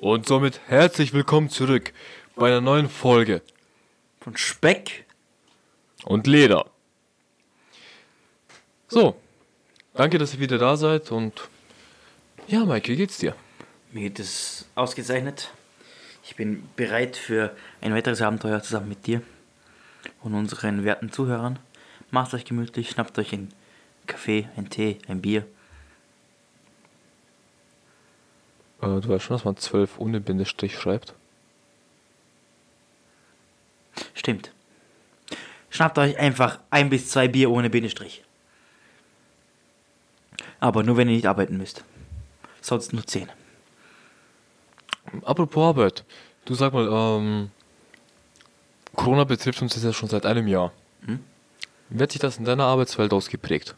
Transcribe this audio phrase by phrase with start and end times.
[0.00, 1.92] Und somit herzlich willkommen zurück
[2.34, 3.42] bei einer neuen Folge
[4.22, 5.04] Von Speck?
[6.04, 6.64] und Leder.
[8.88, 9.14] So,
[9.92, 11.50] danke, dass ihr wieder da seid und
[12.48, 13.36] ja, Mike, wie geht's dir?
[13.92, 15.50] Mir geht es ausgezeichnet.
[16.24, 19.20] Ich bin bereit für ein weiteres Abenteuer zusammen mit dir
[20.22, 21.58] und unseren werten Zuhörern.
[22.10, 23.52] Macht euch gemütlich, schnappt euch einen
[24.06, 25.44] Kaffee, einen Tee, ein Bier.
[28.82, 31.14] Äh, du weißt schon, dass man 12 ohne Bindestrich schreibt.
[34.14, 34.52] Stimmt.
[35.70, 38.24] Schnappt euch einfach ein bis zwei Bier ohne Bindestrich.
[40.58, 41.84] Aber nur wenn ihr nicht arbeiten müsst.
[42.60, 43.28] Sonst nur zehn.
[45.24, 46.04] Apropos Arbeit,
[46.44, 47.50] du sag mal, ähm,
[48.94, 50.72] Corona betrifft uns jetzt ja schon seit einem Jahr.
[51.06, 51.20] Hm?
[51.88, 53.74] Wie hat sich das in deiner Arbeitswelt ausgeprägt?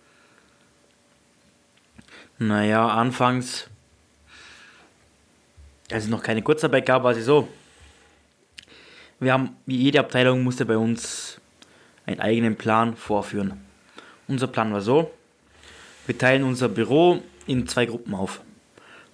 [2.39, 3.69] Naja, anfangs,
[5.93, 7.49] als es noch keine Kurzarbeit gab, war es so.
[9.21, 11.41] Wir haben, wie jede Abteilung musste bei uns
[12.07, 13.65] einen eigenen Plan vorführen.
[14.27, 15.13] Unser Plan war so,
[16.07, 18.41] wir teilen unser Büro in zwei Gruppen auf.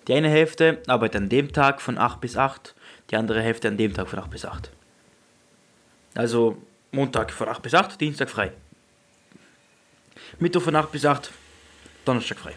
[0.06, 2.74] Die eine Hälfte arbeitet an dem Tag von 8 bis 8,
[3.10, 4.70] die andere Hälfte an dem Tag von 8 bis 8.
[6.14, 6.56] Also
[6.92, 8.52] Montag von 8 bis 8, Dienstag frei.
[10.38, 11.30] Mittwoch von 8 bis 8,
[12.04, 12.54] Donnerstag frei.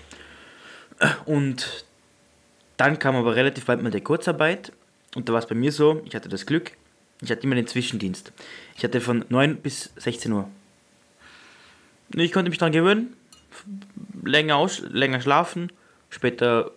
[1.26, 1.86] Und
[2.82, 4.72] dann kam aber relativ bald mal die Kurzarbeit.
[5.16, 6.72] Und da war es bei mir so, ich hatte das Glück,
[7.22, 8.34] ich hatte immer den Zwischendienst.
[8.76, 10.50] Ich hatte von 9 bis 16 Uhr.
[12.16, 13.16] Ich konnte mich daran gewöhnen,
[14.24, 15.72] länger, aus, länger schlafen,
[16.10, 16.72] später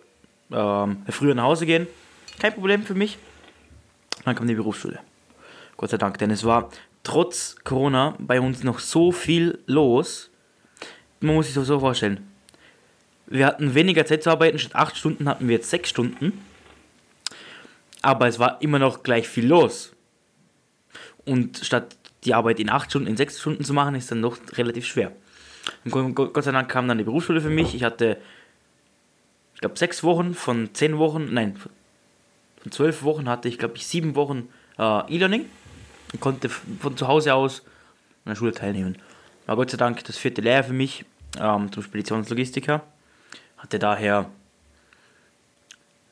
[0.51, 1.87] ähm, früher nach Hause gehen.
[2.37, 3.17] Kein Problem für mich.
[4.25, 4.99] Dann kam die Berufsschule.
[5.75, 6.69] Gott sei Dank, denn es war
[7.01, 10.29] trotz Corona bei uns noch so viel los.
[11.19, 12.27] Man muss sich das so vorstellen.
[13.27, 16.45] Wir hatten weniger Zeit zu arbeiten, statt 8 Stunden hatten wir jetzt 6 Stunden.
[18.01, 19.93] Aber es war immer noch gleich viel los.
[21.25, 24.37] Und statt die Arbeit in 8 Stunden, in 6 Stunden zu machen, ist dann noch
[24.53, 25.11] relativ schwer.
[25.83, 27.73] Und Gott sei Dank kam dann die Berufsschule für mich.
[27.73, 28.17] Ich hatte,
[29.55, 31.57] ich glaube, 6 Wochen von 10 Wochen, nein,
[32.61, 35.45] von 12 Wochen hatte ich, glaube ich, 7 Wochen äh, E-Learning.
[36.13, 37.61] Und konnte von zu Hause aus
[38.25, 38.97] an der Schule teilnehmen.
[39.47, 41.05] War Gott sei Dank das vierte Lehrjahr für mich
[41.39, 42.83] ähm, zum Speditionslogistiker.
[43.57, 44.29] Hatte daher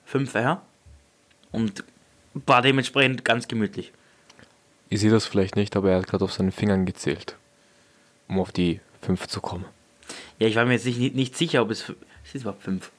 [0.06, 0.62] 5 Fächer
[1.52, 1.84] und
[2.34, 3.92] war dementsprechend ganz gemütlich.
[4.90, 7.36] Ich sehe das vielleicht nicht, aber er hat gerade auf seinen Fingern gezählt,
[8.28, 9.66] um auf die 5 zu kommen.
[10.40, 11.90] Ja, ich war mir jetzt nicht, nicht sicher, ob es.
[12.26, 12.92] Es ist überhaupt 5.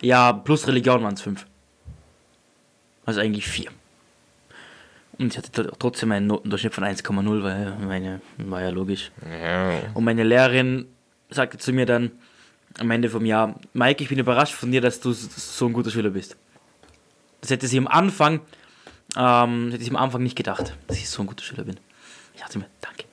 [0.00, 1.46] Ja, plus Religion waren es 5.
[3.04, 3.70] Also eigentlich 4.
[5.18, 9.10] Und ich hatte tr- trotzdem einen Notendurchschnitt von 1,0, weil meine, war ja logisch.
[9.30, 9.78] Ja.
[9.94, 10.86] Und meine Lehrerin
[11.30, 12.12] sagte zu mir dann
[12.78, 15.90] am Ende vom Jahr, Mike, ich bin überrascht von dir, dass du so ein guter
[15.90, 16.36] Schüler bist.
[17.40, 18.40] Das hätte sie am Anfang,
[19.16, 21.78] ähm, hätte sie am Anfang nicht gedacht, dass ich so ein guter Schüler bin.
[22.34, 23.04] Ich dachte mir, danke.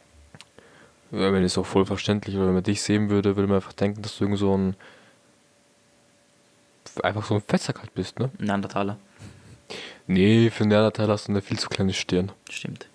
[1.12, 3.74] Ja, wenn es auch voll verständlich, weil wenn man dich sehen würde, würde man einfach
[3.74, 4.76] denken, dass du irgend so ein
[7.02, 8.30] einfach so ein Fettsack halt bist, ne?
[8.38, 8.98] Neandertaler.
[10.06, 12.32] Nee, für einen Neandertal hast du eine viel zu kleine Stirn.
[12.50, 12.88] Stimmt.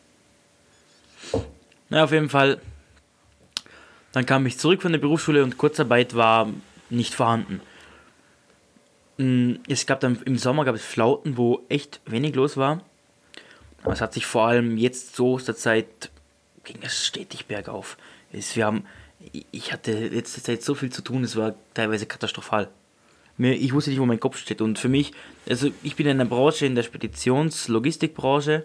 [1.89, 2.61] Na, auf jeden Fall.
[4.19, 6.49] Dann kam ich zurück von der Berufsschule und Kurzarbeit war
[6.91, 7.61] nicht vorhanden.
[9.17, 12.83] Mm, Es gab dann im Sommer gab es Flauten, wo echt wenig los war.
[13.85, 16.11] Aber es hat sich vor allem jetzt so aus der Zeit
[16.65, 17.97] ging es stetig bergauf.
[18.33, 18.87] Es, wir haben,
[19.53, 22.69] ich hatte letzte Zeit so viel zu tun, es war teilweise katastrophal.
[23.39, 24.61] Ich wusste nicht, wo mein Kopf steht.
[24.61, 25.13] Und für mich,
[25.49, 28.65] also ich bin in einer Branche, in der Speditions-Logistikbranche,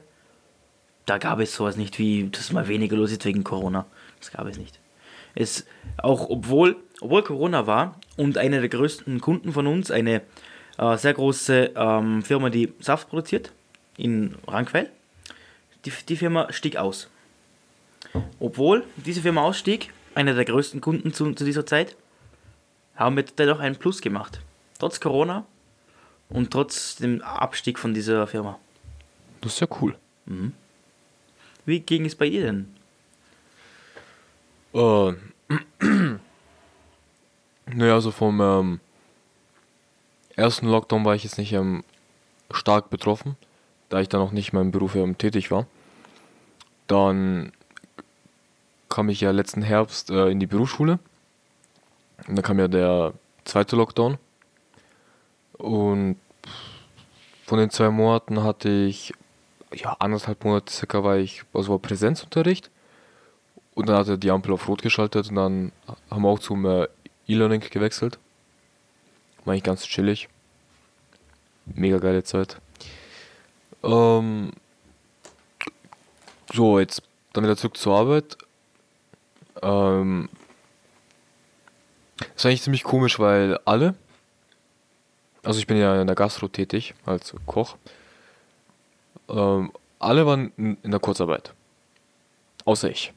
[1.05, 3.85] da gab es sowas nicht wie, dass mal weniger los ist wegen Corona.
[4.19, 4.79] Das gab es nicht.
[5.35, 5.65] Es,
[5.97, 10.21] auch obwohl, obwohl Corona war und einer der größten Kunden von uns, eine
[10.77, 13.51] äh, sehr große ähm, Firma, die Saft produziert,
[13.97, 14.89] in Rankwell,
[15.85, 17.09] die, die Firma stieg aus.
[18.39, 21.95] Obwohl diese Firma ausstieg, einer der größten Kunden zu, zu dieser Zeit,
[22.95, 24.39] haben wir dennoch einen Plus gemacht.
[24.79, 25.45] Trotz Corona
[26.29, 28.59] und trotz dem Abstieg von dieser Firma.
[29.41, 29.95] Das ist ja cool.
[31.65, 32.75] Wie ging es bei ihr denn?
[34.73, 35.13] Äh,
[37.73, 38.79] naja, also vom ähm,
[40.35, 41.83] ersten Lockdown war ich jetzt nicht ähm,
[42.51, 43.35] stark betroffen,
[43.89, 45.65] da ich dann auch nicht in meinem Beruf ähm, tätig war.
[46.87, 47.51] Dann
[48.89, 50.99] kam ich ja letzten Herbst äh, in die Berufsschule.
[52.27, 54.17] Und dann kam ja der zweite Lockdown.
[55.57, 56.17] Und
[57.45, 59.13] von den zwei Monaten hatte ich,
[59.73, 62.69] ja, anderthalb Monate circa war ich, also war Präsenzunterricht.
[63.73, 65.71] Und dann hat er die Ampel auf Rot geschaltet und dann
[66.11, 66.87] haben wir auch zum äh,
[67.27, 68.19] E-Learning gewechselt.
[69.45, 70.29] War eigentlich ganz chillig.
[71.65, 72.57] mega geile Zeit.
[73.83, 74.51] Ähm,
[76.53, 77.03] so, jetzt
[77.33, 78.37] dann wieder zurück zur Arbeit.
[79.61, 80.29] Ähm,
[82.35, 83.95] ist eigentlich ziemlich komisch, weil alle,
[85.43, 87.77] also ich bin ja in der Gastro tätig als Koch,
[89.29, 91.53] ähm, alle waren in der Kurzarbeit.
[92.65, 93.13] Außer ich.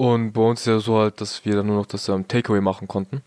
[0.00, 2.62] Und bei uns ist ja so halt, dass wir dann nur noch das ähm, Takeaway
[2.62, 3.20] machen konnten.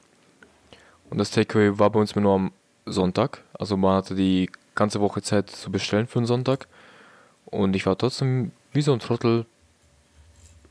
[1.12, 2.52] Und das Takeaway war bei uns nur am
[2.88, 3.44] Sonntag.
[3.54, 6.68] Also man hatte die ganze Woche Zeit zu bestellen für den Sonntag.
[7.46, 9.46] Und ich war trotzdem wie so ein Trottel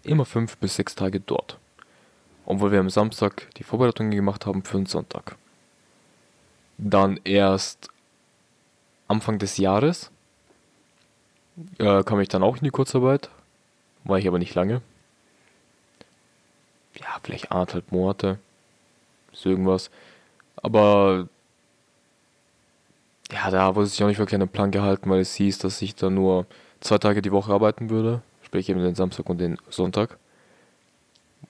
[0.03, 1.57] immer fünf bis sechs Tage dort.
[2.47, 5.37] Obwohl wir am Samstag die Vorbereitungen gemacht haben für den Sonntag.
[6.79, 7.91] Dann erst
[9.07, 10.11] Anfang des Jahres
[11.79, 13.31] äh, kam ich dann auch in die Kurzarbeit.
[14.03, 14.83] War ich aber nicht lange.
[17.00, 18.39] Ja, vielleicht anderthalb Monate.
[19.33, 19.91] So irgendwas.
[20.56, 21.29] Aber
[23.33, 25.81] ja, da wurde sich auch nicht wirklich an den Plan gehalten, weil es hieß, dass
[25.81, 26.47] ich da nur
[26.81, 28.23] zwei Tage die Woche arbeiten würde.
[28.43, 30.19] Sprich eben den Samstag und den Sonntag.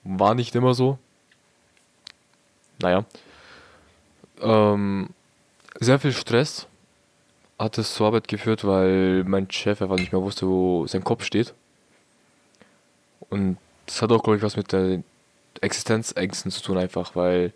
[0.03, 0.97] War nicht immer so.
[2.79, 3.05] Naja.
[4.41, 5.09] Ähm,
[5.79, 6.67] sehr viel Stress
[7.59, 11.23] hat es zur Arbeit geführt, weil mein Chef einfach nicht mehr wusste, wo sein Kopf
[11.23, 11.53] steht.
[13.29, 15.03] Und das hat auch, glaube ich, was mit der
[15.61, 17.53] Existenzängsten zu tun, einfach, weil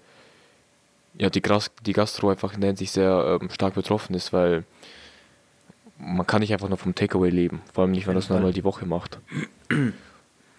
[1.17, 4.63] ja, die, Gras die Gastro einfach in der Hinsicht sehr ähm, stark betroffen ist, weil
[5.97, 8.37] man kann nicht einfach nur vom Takeaway leben, vor allem nicht, wenn man das nur
[8.37, 9.17] einmal die Woche macht.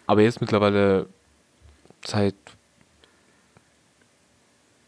[0.07, 1.07] Aber jetzt mittlerweile
[2.05, 2.35] seit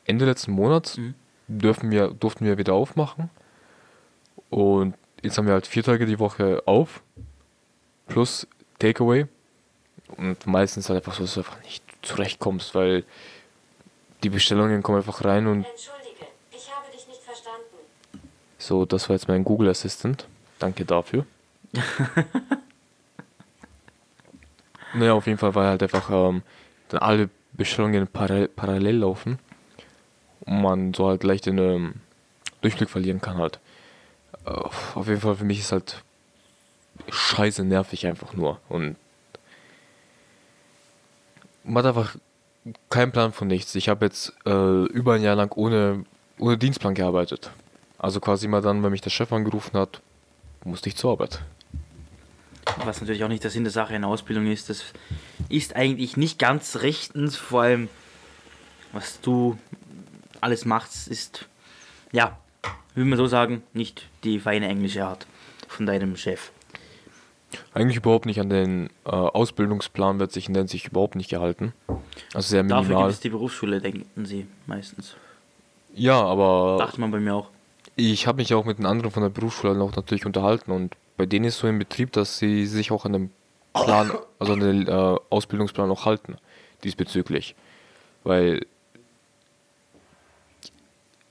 [0.06, 1.14] Ende letzten Monats Mhm.
[1.46, 3.30] dürfen wir, durften wir wieder aufmachen.
[4.50, 7.02] Und jetzt haben wir halt vier Tage die Woche auf,
[8.08, 8.46] plus
[8.80, 9.26] Takeaway.
[10.16, 13.04] Und meistens halt einfach so, dass du einfach nicht zurechtkommst, weil
[14.22, 17.76] die Bestellungen kommen einfach rein und Entschuldige, ich habe dich nicht verstanden.
[18.58, 20.26] so, das war jetzt mein Google Assistant.
[20.58, 21.24] Danke dafür.
[24.94, 26.42] naja, auf jeden Fall, weil halt einfach ähm,
[26.88, 29.38] dann alle Bestellungen parallel, parallel laufen
[30.40, 31.94] und man so halt leicht den ähm,
[32.60, 33.58] Durchblick verlieren kann halt.
[34.44, 36.02] Äh, auf jeden Fall für mich ist halt
[37.08, 38.96] scheiße nervig einfach nur und
[41.70, 42.16] man hat einfach
[42.88, 43.74] keinen Plan von nichts.
[43.74, 46.04] Ich habe jetzt äh, über ein Jahr lang ohne,
[46.38, 47.50] ohne Dienstplan gearbeitet.
[47.98, 50.00] Also quasi immer dann, wenn mich der Chef angerufen hat,
[50.64, 51.40] musste ich zur Arbeit.
[52.84, 54.68] Was natürlich auch nicht der Sinn der Sache in der Ausbildung ist.
[54.68, 54.84] Das
[55.48, 57.88] ist eigentlich nicht ganz rechtens, vor allem
[58.92, 59.56] was du
[60.40, 61.46] alles machst, ist,
[62.12, 62.38] ja,
[62.94, 65.26] will man so sagen, nicht die feine englische Art
[65.68, 66.50] von deinem Chef.
[67.74, 71.72] Eigentlich überhaupt nicht an den äh, Ausbildungsplan wird sich in der Hinsicht überhaupt nicht gehalten.
[72.32, 73.04] Also sehr Dafür minimal.
[73.04, 75.16] gibt es die Berufsschule, denken sie meistens.
[75.94, 77.48] Ja, aber Dachte man bei mir auch.
[77.96, 81.26] ich habe mich auch mit den anderen von der Berufsschule noch natürlich unterhalten und bei
[81.26, 83.30] denen ist so im Betrieb, dass sie sich auch an den
[83.74, 86.36] Plan, also an den äh, Ausbildungsplan auch halten
[86.84, 87.54] diesbezüglich.
[88.24, 88.66] Weil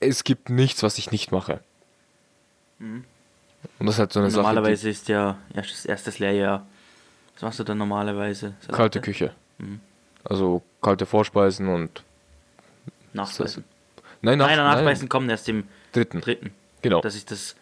[0.00, 1.60] es gibt nichts, was ich nicht mache.
[3.78, 4.42] Und das ist halt so eine Sache.
[4.46, 6.66] Normalerweise ist ja erstes, erstes Lehrjahr.
[7.34, 8.54] Was machst du dann normalerweise?
[8.66, 9.32] Die kalte Küche.
[10.24, 12.02] Also kalte Vorspeisen und
[13.12, 13.64] Nachspeisen.
[14.22, 16.20] nein, nach, Nein, Nachspeisen kommen erst im dritten.
[16.20, 16.52] dritten.
[16.82, 17.00] Genau.
[17.00, 17.56] Das ist das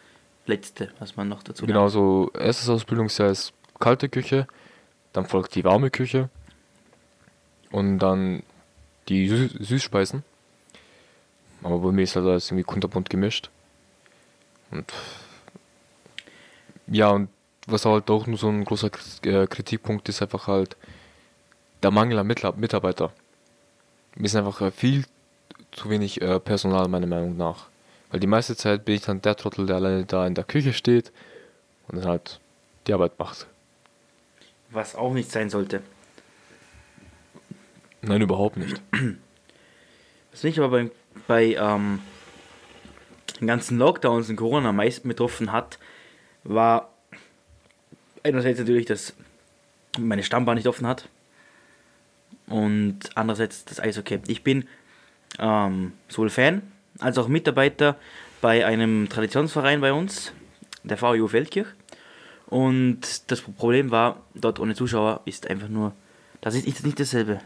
[0.45, 4.47] Letzte, was man noch dazu Genau, so erstes Ausbildungsjahr ist kalte Küche,
[5.13, 6.29] dann folgt die warme Küche
[7.71, 8.43] und dann
[9.07, 10.23] die Sü Süßspeisen.
[11.63, 13.49] Aber bei mir ist halt alles irgendwie kunterbunt gemischt.
[14.71, 14.91] Und
[16.91, 17.29] ja, und
[17.67, 18.89] was halt auch nur so ein großer
[19.23, 20.75] äh, Kritikpunkt ist, einfach halt
[21.83, 23.11] der Mangel an Mitarbeiter.
[24.15, 25.05] Wir sind einfach äh, viel
[25.71, 27.67] zu wenig äh, Personal, meiner Meinung nach.
[28.11, 30.73] Weil die meiste Zeit bin ich dann der Trottel, der alleine da in der Küche
[30.73, 31.11] steht
[31.87, 32.39] und dann halt
[32.87, 33.45] die Arbeit macht.
[34.71, 35.81] Was auch nicht sein sollte.
[38.01, 38.81] Nein, überhaupt nicht.
[40.31, 40.91] Was mich aber bei,
[41.27, 41.99] bei ähm,
[43.39, 45.79] den ganzen Lockdowns und Corona am meisten betroffen hat,
[46.49, 46.89] war
[48.23, 49.13] einerseits natürlich, dass
[49.97, 51.07] meine Stammbahn nicht offen hat
[52.47, 54.19] und andererseits das Eishockey.
[54.27, 54.67] Ich bin
[55.37, 56.61] ähm, sowohl Fan
[56.99, 57.95] als auch Mitarbeiter
[58.41, 60.33] bei einem Traditionsverein bei uns,
[60.83, 61.67] der VU Feldkirch.
[62.47, 65.93] Und das Problem war, dort ohne Zuschauer ist einfach nur,
[66.41, 67.41] das ist ist nicht dasselbe.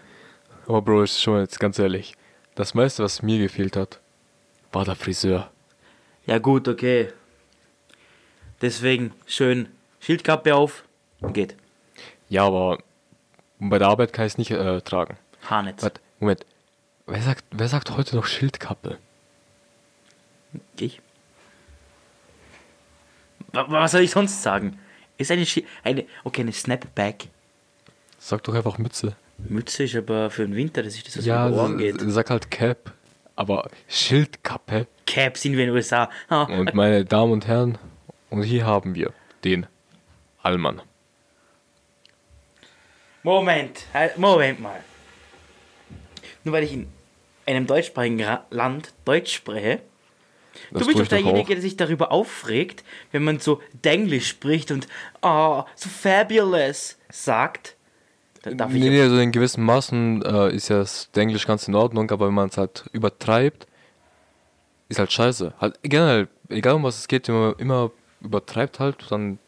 [0.65, 2.15] Aber Bro, ist schon jetzt ganz ehrlich.
[2.55, 3.99] Das meiste, was mir gefehlt hat,
[4.71, 5.51] war der Friseur.
[6.25, 7.09] Ja gut, okay.
[8.61, 9.67] Deswegen schön
[9.99, 10.83] Schildkappe auf
[11.21, 11.55] und geht.
[12.29, 12.79] Ja, aber
[13.59, 15.17] bei der Arbeit kann ich es nicht äh, tragen.
[15.49, 15.81] Haarnetz.
[15.83, 16.45] Warte, Moment.
[17.05, 18.97] Wer sagt, wer sagt heute noch Schildkappe?
[20.79, 21.01] Ich.
[23.51, 24.79] Wa- Was soll ich sonst sagen?
[25.17, 27.27] Ist eine, Schi- eine okay, eine Snapback.
[28.19, 29.15] Sag doch einfach Mütze.
[29.37, 31.95] Mütze ist aber für den Winter, das ist das, was Ja, über Ohren geht.
[31.99, 32.93] sag halt Cap.
[33.35, 34.87] Aber Schildkappe.
[35.05, 36.09] Cap sind wir in den USA.
[36.29, 37.77] Ah, Und meine Damen und Herren,
[38.33, 39.13] und hier haben wir
[39.43, 39.67] den
[40.41, 40.81] Allmann.
[43.21, 44.83] Moment, halt, Moment mal.
[46.43, 46.87] Nur weil ich in
[47.45, 49.81] einem deutschsprachigen Ra Land Deutsch spreche,
[50.71, 51.47] Das du bist doch ich doch derjenige, auch.
[51.47, 54.87] der sich darüber aufregt, wenn man so Denglisch spricht und
[55.21, 57.75] oh, so fabulous sagt.
[58.41, 61.75] Dann darf Nee, nee, also in gewissen Maßen äh, ist ja das Englisch ganz in
[61.75, 63.67] Ordnung, aber wenn man es halt übertreibt,
[64.89, 65.53] ist halt scheiße.
[65.61, 67.91] Halt generell, egal um was es geht, man immer
[68.23, 69.39] übertreibt halt, dann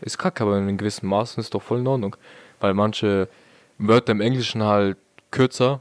[0.00, 2.16] ist kacke, aber in gewissen Maßen ist doch voll in Ordnung.
[2.58, 3.28] Weil manche
[3.78, 4.96] Wörter im Englischen halt
[5.30, 5.80] kürzer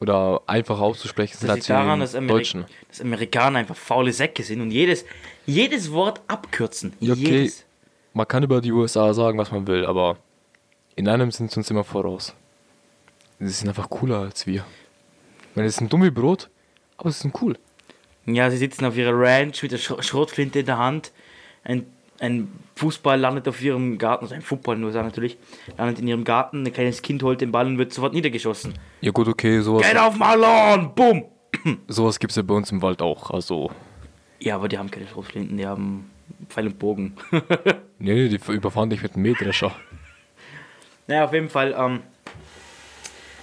[0.00, 2.64] oder einfacher auszusprechen sind als daran, dass, Ameri Deutschen.
[2.88, 5.04] dass Amerikaner einfach faule Säcke sind und jedes,
[5.46, 6.92] jedes Wort abkürzen.
[7.00, 7.22] Ja, okay.
[7.22, 7.64] Jedes.
[8.12, 10.16] Man kann über die USA sagen, was man will, aber
[10.96, 12.34] in einem sind sie uns immer voraus.
[13.40, 14.64] Sie sind einfach cooler als wir.
[15.50, 16.48] Ich meine, sie sind dumm wie Brot,
[16.96, 17.56] aber sie sind cool.
[18.34, 21.12] Ja, sie sitzen auf ihrer Ranch mit der Sch Schrotflinte in der Hand.
[21.64, 21.86] Ein,
[22.20, 25.38] ein Fußball landet auf ihrem Garten, also ein Football nur sagen natürlich,
[25.76, 26.66] landet in ihrem Garten.
[26.66, 28.74] Ein kleines Kind holt den Ball und wird sofort niedergeschossen.
[29.00, 30.94] Ja gut, okay, sowas, Get off my lawn!
[30.94, 31.24] Boom!
[31.88, 33.30] sowas gibt es ja bei uns im Wald auch.
[33.30, 33.70] Also,
[34.40, 36.10] Ja, aber die haben keine Schrotflinten, die haben
[36.48, 37.14] Pfeil und Bogen.
[37.98, 39.74] nee, nee, die überfahren dich mit einem Mähdrescher.
[41.06, 42.00] naja, auf jeden Fall, ähm,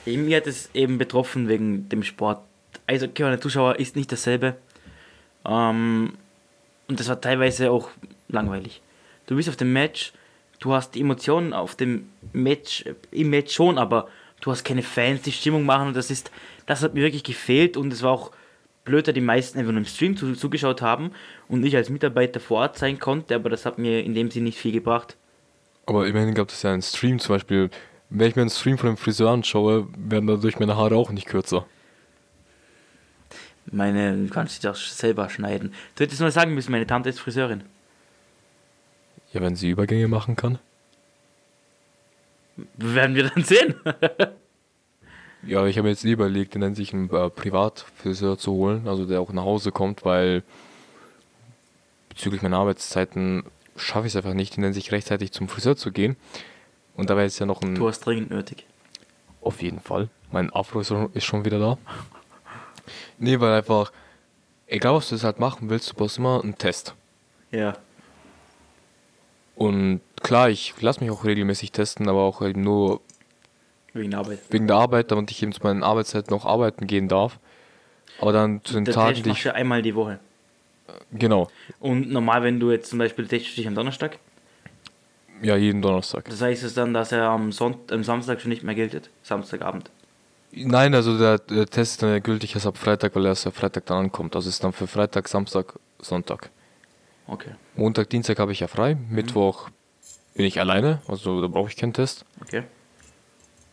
[0.05, 2.41] mir hat es eben betroffen wegen dem Sport.
[2.85, 4.57] Also, okay, der Zuschauer ist nicht dasselbe.
[5.47, 6.13] Ähm,
[6.87, 7.89] und das war teilweise auch
[8.27, 8.81] langweilig.
[9.27, 10.13] Du bist auf dem Match,
[10.59, 14.07] du hast die Emotionen auf dem Match, im Match schon, aber
[14.41, 16.31] du hast keine Fans, die Stimmung machen und das ist,
[16.65, 18.31] das hat mir wirklich gefehlt und es war auch
[18.83, 21.11] blöd, da die meisten einfach nur im Stream zu, zugeschaut haben
[21.47, 24.45] und ich als Mitarbeiter vor Ort sein konnte, aber das hat mir in dem Sinne
[24.45, 25.17] nicht viel gebracht.
[25.87, 27.69] Aber immerhin gab es ja einen Stream zum Beispiel.
[28.09, 31.27] Wenn ich mir einen Stream von einem Friseur anschaue, werden dadurch meine Haare auch nicht
[31.27, 31.65] kürzer.
[33.71, 35.73] Meine, du kannst dich das selber schneiden.
[35.95, 37.63] Du hättest nur sagen müssen, meine Tante ist Friseurin.
[39.33, 40.59] Ja, wenn sie Übergänge machen kann.
[42.77, 43.75] Werden wir dann sehen.
[45.47, 49.05] Ja, ich habe mir jetzt lieber überlegt, den sich einen äh, Privatfriseur zu holen, also
[49.05, 50.41] der auch nach Hause kommt, weil
[52.09, 53.43] bezüglich meiner Arbeitszeiten
[53.75, 56.15] schaffe ich es einfach nicht, in sich rechtzeitig zum Friseur zu gehen.
[56.95, 57.75] Und dabei ist ja noch ein.
[57.75, 58.65] Du hast dringend nötig.
[59.41, 60.09] Auf jeden Fall.
[60.31, 61.77] Mein Afro ist schon wieder da.
[63.17, 63.91] Nee, weil einfach,
[64.67, 66.95] egal was du jetzt halt machen willst, du brauchst immer einen Test.
[67.51, 67.75] Ja.
[69.55, 72.99] Und klar, ich lasse mich auch regelmäßig testen, aber auch eben nur
[73.93, 74.39] Wegen der Arbeit.
[74.49, 77.39] wegen der Arbeit, damit ich eben zu meinen Arbeitszeiten noch arbeiten gehen darf.
[78.19, 79.43] Aber dann zu den Der Tagen, Test die ich.
[79.45, 80.19] ja einmal die Woche.
[81.11, 81.49] Genau.
[81.79, 84.19] Und normal, wenn du jetzt zum Beispiel testest dich am Donnerstag,
[85.41, 86.25] Ja, jeden Donnerstag.
[86.25, 89.09] das heißt es dann, dass er am, Sonnt am Samstag schon nicht mehr gilt.
[89.23, 89.89] Samstagabend.
[90.55, 93.53] Nein, also der, der Test ist dann gültig erst ab Freitag, weil er erst am
[93.53, 94.35] Freitag dann ankommt.
[94.35, 96.49] Also ist dann für Freitag, Samstag, Sonntag.
[97.27, 97.51] Okay.
[97.75, 98.95] Montag, Dienstag habe ich ja frei.
[99.09, 99.69] Mittwoch
[100.35, 102.25] bin ich alleine, also da brauche ich keinen Test.
[102.41, 102.63] Okay.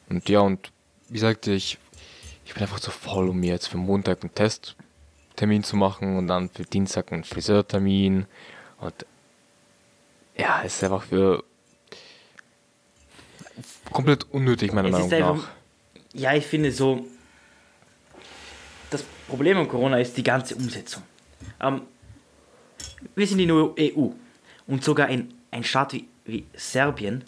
[0.09, 0.73] Und ja, und
[1.09, 1.79] wie sagte ich,
[2.45, 6.27] ich bin einfach zu faul, um mir jetzt für Montag einen Testtermin zu machen und
[6.27, 8.27] dann für Dienstag einen Friseurtermin.
[8.81, 9.07] Und
[10.37, 11.45] ja, es ist einfach für
[13.93, 15.49] komplett unnötig, meiner Es Meinung nach.
[16.14, 17.07] Ja, ich finde so,
[18.90, 21.02] das Problem an Corona ist die ganze Umsetzung.
[21.61, 21.83] Ähm,
[23.14, 24.11] wir sind in der EU
[24.66, 27.25] und sogar ein, ein Staat wie, wie Serbien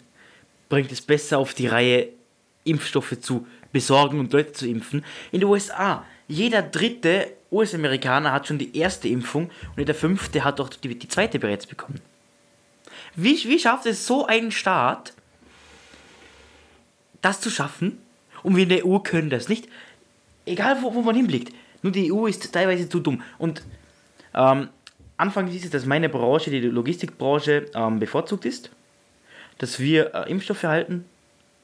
[0.69, 2.09] bringt es besser auf die Reihe,
[2.63, 5.03] Impfstoffe zu besorgen und Leute zu impfen.
[5.31, 10.59] In den USA, jeder dritte US-Amerikaner hat schon die erste Impfung und jeder fünfte hat
[10.59, 12.01] auch die, die zweite bereits bekommen.
[13.15, 15.13] Wie, wie schafft es so ein Staat,
[17.21, 18.04] das zu schaffen?
[18.45, 19.67] Und wir in der EU können das nicht.
[20.45, 21.51] Egal, wo, wo man hinblickt.
[21.81, 23.23] Nur die EU ist teilweise zu dumm.
[23.39, 23.63] Und
[24.35, 24.69] ähm,
[25.17, 28.69] anfangs ist es, dass meine Branche, die Logistikbranche, ähm, bevorzugt ist.
[29.57, 31.05] Dass wir äh, Impfstoffe erhalten.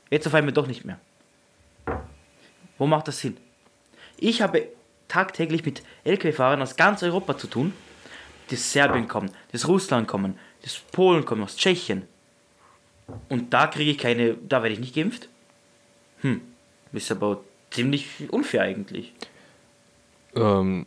[0.10, 1.00] Jetzt auf einmal doch nicht mehr.
[2.80, 3.38] Wo macht das Sinn?
[4.18, 4.68] Ich habe
[5.08, 7.74] tagtäglich mit Lkw-Fahrern aus ganz Europa zu tun,
[8.50, 12.08] die aus Serbien kommen, die aus Russland kommen, die aus Polen kommen, aus Tschechien.
[13.30, 15.30] Und da kriege ich keine, da werde ich nicht geimpft.
[16.22, 16.42] Hm,
[16.94, 19.14] ist aber ziemlich unfair eigentlich.
[20.36, 20.86] Ähm,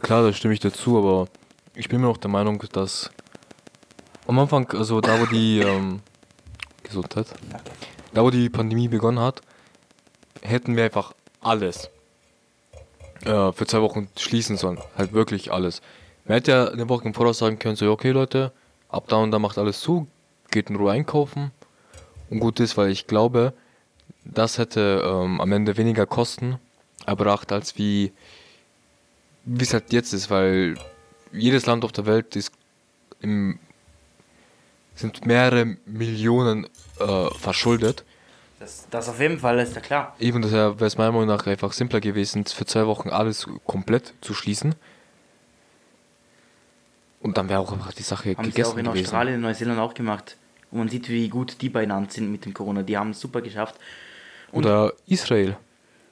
[0.00, 1.28] klar, da stimme ich dazu, aber
[1.74, 3.10] ich bin mir auch der Meinung, dass
[4.26, 6.00] am Anfang, also da wo die ähm,
[6.82, 7.26] Gesundheit,
[8.12, 9.40] da wo die Pandemie begonnen hat,
[10.42, 11.90] hätten wir einfach alles.
[13.24, 14.78] äh, für zwei Wochen schließen sollen.
[14.96, 15.82] Halt wirklich alles.
[16.24, 18.52] Man hätte ja eine Woche im Voraus sagen können, so, okay Leute,
[18.88, 20.06] ab da und da macht alles zu,
[20.50, 21.50] geht in Ruhe einkaufen
[22.30, 23.52] und gut ist, weil ich glaube,
[24.24, 26.58] das hätte ähm, am Ende weniger Kosten
[27.06, 28.12] erbracht, als wie
[29.58, 30.76] es halt jetzt ist, weil
[31.32, 32.52] jedes Land auf der Welt ist
[33.20, 33.58] im,
[34.94, 36.66] sind mehrere Millionen
[36.98, 38.04] äh, verschuldet.
[38.60, 40.14] Das, das auf jeden Fall ist ja klar.
[40.20, 44.14] Eben daher wäre es meiner Meinung nach einfach simpler gewesen, für zwei Wochen alles komplett
[44.20, 44.76] zu schließen.
[47.20, 49.04] Und dann wäre auch einfach die Sache Haben sie gegessen auch in gewesen.
[49.04, 50.36] Australien und Neuseeland auch gemacht.
[50.70, 52.82] Und man sieht, wie gut die beieinander sind mit dem Corona.
[52.82, 53.76] Die haben es super geschafft.
[54.52, 55.56] Und Oder Israel.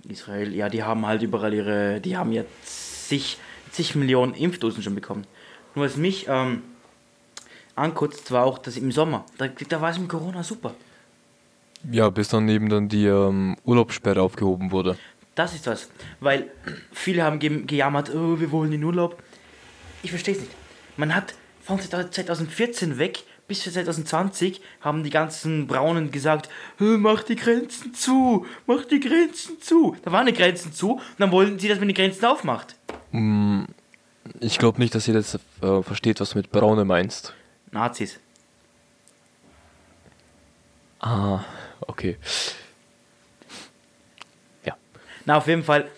[0.09, 3.39] Israel, ja, die haben halt überall ihre, die haben jetzt zig,
[3.71, 5.27] zig Millionen Impfdosen schon bekommen.
[5.75, 6.63] Nur was mich ähm,
[7.77, 9.25] ankotzt, war auch das im Sommer.
[9.39, 10.75] Da, da war es mit Corona super.
[11.91, 14.97] Ja, bis dann eben dann die ähm, Urlaubssperre aufgehoben wurde.
[15.35, 15.89] Das ist was.
[16.21, 16.51] Weil
[16.93, 19.23] viele haben ge gejammert, oh, wir wollen in Urlaub.
[20.03, 20.53] Ich verstehe es nicht.
[20.97, 27.35] Man hat von 2014 weg bis 2020 haben die ganzen Braunen gesagt, "Äh, mach die
[27.35, 29.97] Grenzen zu, mach die Grenzen zu.
[30.05, 32.77] Da waren die Grenzen zu und dann wollten sie, dass man die Grenzen aufmacht.
[34.39, 37.35] Ich glaube nicht, dass jeder jetzt, äh, versteht, was du mit Braune meinst.
[37.73, 38.21] Nazis.
[41.01, 41.41] Ah,
[41.81, 42.19] okay.
[44.65, 44.77] Ja.
[45.25, 45.91] Na, auf jeden Fall,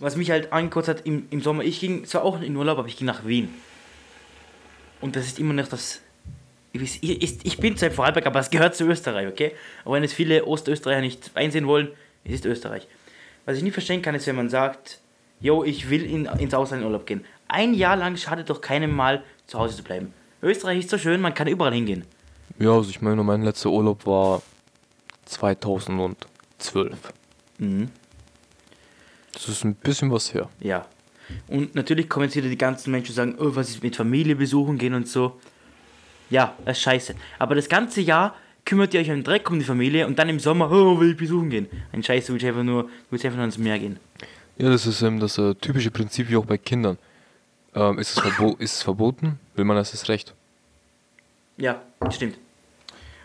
[0.00, 2.88] was mich halt angekotzt hat im, im Sommer, ich ging zwar auch in Urlaub, aber
[2.88, 3.52] ich ging nach Wien.
[5.02, 6.00] Und das ist immer noch das.
[6.74, 9.52] Ich, ich, ich- bin zwar in Vorarlberg, aber es gehört zu Österreich, okay?
[9.84, 11.88] Aber wenn es viele Ostösterreicher nicht einsehen wollen,
[12.24, 12.86] es ist Österreich.
[13.46, 14.98] Was ich nicht verstehen kann, ist, wenn man sagt,
[15.40, 17.24] yo, ich will in, ins Ausland in Urlaub gehen.
[17.46, 20.12] Ein Jahr lang schadet doch keinem mal, zu Hause zu bleiben.
[20.42, 22.04] Österreich ist so schön, man kann überall hingehen.
[22.58, 24.42] Ja, also ich meine, mein letzter Urlaub war
[25.26, 26.96] 2012.
[27.58, 27.88] Mhm.
[29.32, 30.48] Das ist ein bisschen was her.
[30.60, 30.86] Ja.
[31.48, 34.36] Und natürlich kommen jetzt wieder die ganzen Menschen und sagen, oh, was ist mit Familie
[34.36, 35.40] besuchen gehen und so.
[36.30, 37.14] Ja, das ist scheiße.
[37.38, 38.34] Aber das ganze Jahr
[38.64, 41.12] kümmert ihr euch um den Dreck um die Familie und dann im Sommer, oh, will
[41.12, 41.68] ich besuchen gehen.
[41.92, 43.98] Ein Scheiße, du willst einfach nur, du willst einfach nur ins Meer gehen.
[44.56, 46.96] Ja, das ist ähm, das äh, typische Prinzip wie auch bei Kindern.
[47.74, 50.34] Ähm, ist, es verbo ist es verboten, will man das ist recht.
[51.56, 52.38] Ja, stimmt.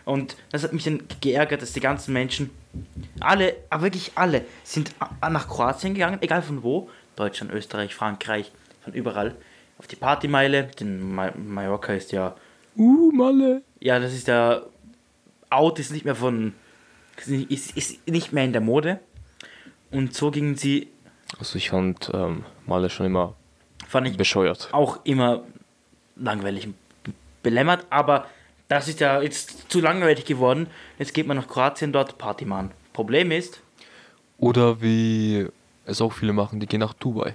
[0.04, 2.50] Und das hat mich dann geärgert, dass die ganzen Menschen,
[3.20, 8.50] alle, aber wirklich alle, sind nach Kroatien gegangen, egal von wo, Deutschland, Österreich, Frankreich,
[8.82, 9.36] von überall,
[9.78, 12.34] auf die Partymeile, denn Ma Mallorca ist ja
[12.76, 13.62] Uh, Malle.
[13.80, 14.66] ja, das ist der
[15.50, 16.54] Out ist nicht mehr von
[17.26, 19.00] ist, ist nicht mehr in der Mode
[19.90, 20.88] und so gingen sie
[21.38, 23.34] Also ich fand ähm, Malle schon immer
[23.88, 24.68] fand ich bescheuert.
[24.72, 25.42] auch immer
[26.16, 26.74] langweilig und
[27.42, 28.26] belämmert, aber
[28.68, 30.68] das ist ja jetzt zu langweilig geworden.
[30.98, 32.70] Jetzt geht man nach Kroatien dort Party machen.
[32.92, 33.60] Problem ist,
[34.38, 35.46] Oder wie
[35.86, 37.34] es auch viele machen, die gehen nach Dubai.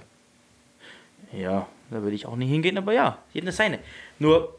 [1.32, 3.78] ja, da würde ich auch nicht hingehen, aber ja, jeder seine.
[4.18, 4.54] Nur,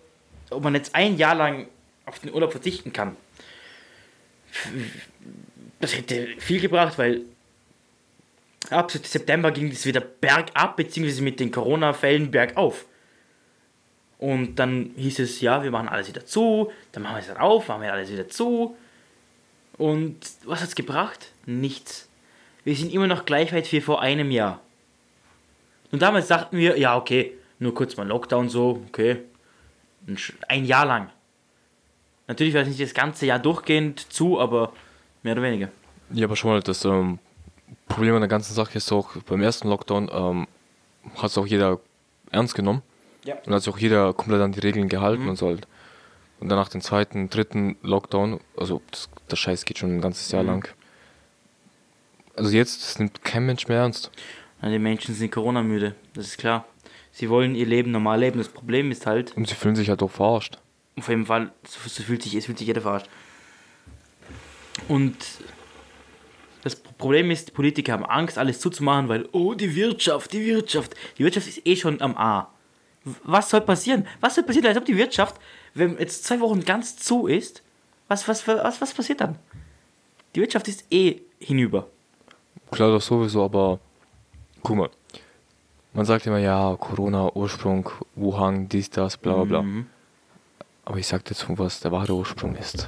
[0.49, 1.67] ob man jetzt ein Jahr lang
[2.05, 3.15] auf den Urlaub verzichten kann,
[5.79, 7.21] das hätte viel gebracht, weil
[8.69, 12.85] ab September ging es wieder bergab, beziehungsweise mit den Corona-Fällen bergauf.
[14.17, 17.37] Und dann hieß es, ja, wir machen alles wieder zu, dann machen wir es dann
[17.37, 18.75] auf, machen wir alles wieder zu.
[19.77, 21.31] Und was hat es gebracht?
[21.45, 22.09] Nichts.
[22.63, 24.59] Wir sind immer noch gleich weit wie vor einem Jahr.
[25.91, 29.19] Und damals dachten wir, ja, okay, nur kurz mal Lockdown so, okay.
[30.47, 31.09] Ein Jahr lang.
[32.27, 34.73] Natürlich war es nicht das ganze Jahr durchgehend zu, aber
[35.23, 35.69] mehr oder weniger.
[36.11, 37.19] Ja, aber schon mal, das ähm,
[37.87, 40.47] Problem an der ganzen Sache ist auch, beim ersten Lockdown ähm,
[41.15, 41.79] hat es auch jeder
[42.31, 42.81] ernst genommen.
[43.23, 43.35] Ja.
[43.45, 45.67] Und hat sich auch jeder komplett an die Regeln gehalten und so halt.
[46.39, 50.43] Und danach den zweiten, dritten Lockdown, also das, der Scheiß geht schon ein ganzes Jahr
[50.43, 50.67] lang.
[52.35, 54.11] Also jetzt, das nimmt kein Mensch mehr ernst.
[54.61, 56.65] Ja, Die Menschen sind Corona-müde, das ist klar.
[57.17, 58.37] Sie wollen ihr Leben normal leben.
[58.37, 60.59] Das Problem ist halt, Und sie fühlen sich halt auch verarscht.
[60.99, 63.09] auf jeden Fall, so, fühlt sich, es fühlt sich jeder verarscht.
[64.87, 65.15] Und
[66.61, 70.93] das Problem ist, die Politiker haben Angst, alles zuzumachen, weil, oh, die Wirtschaft, die Wirtschaft.
[71.17, 72.51] Die Wirtschaft ist eh schon am A.
[73.23, 74.05] Was soll passieren?
[74.21, 75.41] Was soll passieren, als ob die Wirtschaft,
[75.73, 77.63] wenn jetzt zwei Wochen ganz zu ist,
[78.07, 79.39] was, was, was, was passiert dann?
[80.35, 81.87] Die Wirtschaft ist eh hinüber.
[82.69, 83.79] Klar, das sowieso, aber
[84.61, 84.89] guck mal.
[85.97, 89.61] Man sagt immer, ja, Corona, Ursprung, Wuhan, dies, das, bla bla bla.
[89.63, 89.87] Mhm.
[90.85, 92.87] Aber ich sag dir jetzt, was der wahre Ursprung ist.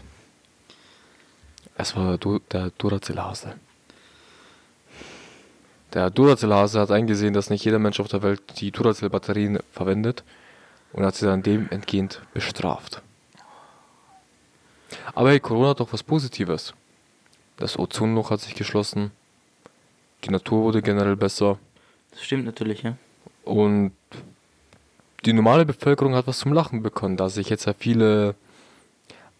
[1.76, 3.56] Es war der Duracell-Hase.
[5.92, 10.24] Der Duracell-Hase hat eingesehen, dass nicht jeder Mensch auf der Welt die Duracell-Batterien verwendet
[10.94, 13.02] und hat sie dann dementgehend bestraft.
[15.16, 16.76] Aber hey, Corona hat auch was Positives.
[17.58, 19.10] Das Ozonloch hat sich geschlossen,
[20.26, 21.58] die Natur wurde generell besser.
[22.12, 22.96] Das stimmt natürlich, ja.
[23.44, 23.92] Und
[25.26, 28.36] die normale Bevölkerung hat was zum Lachen bekommen, da sich jetzt ja viele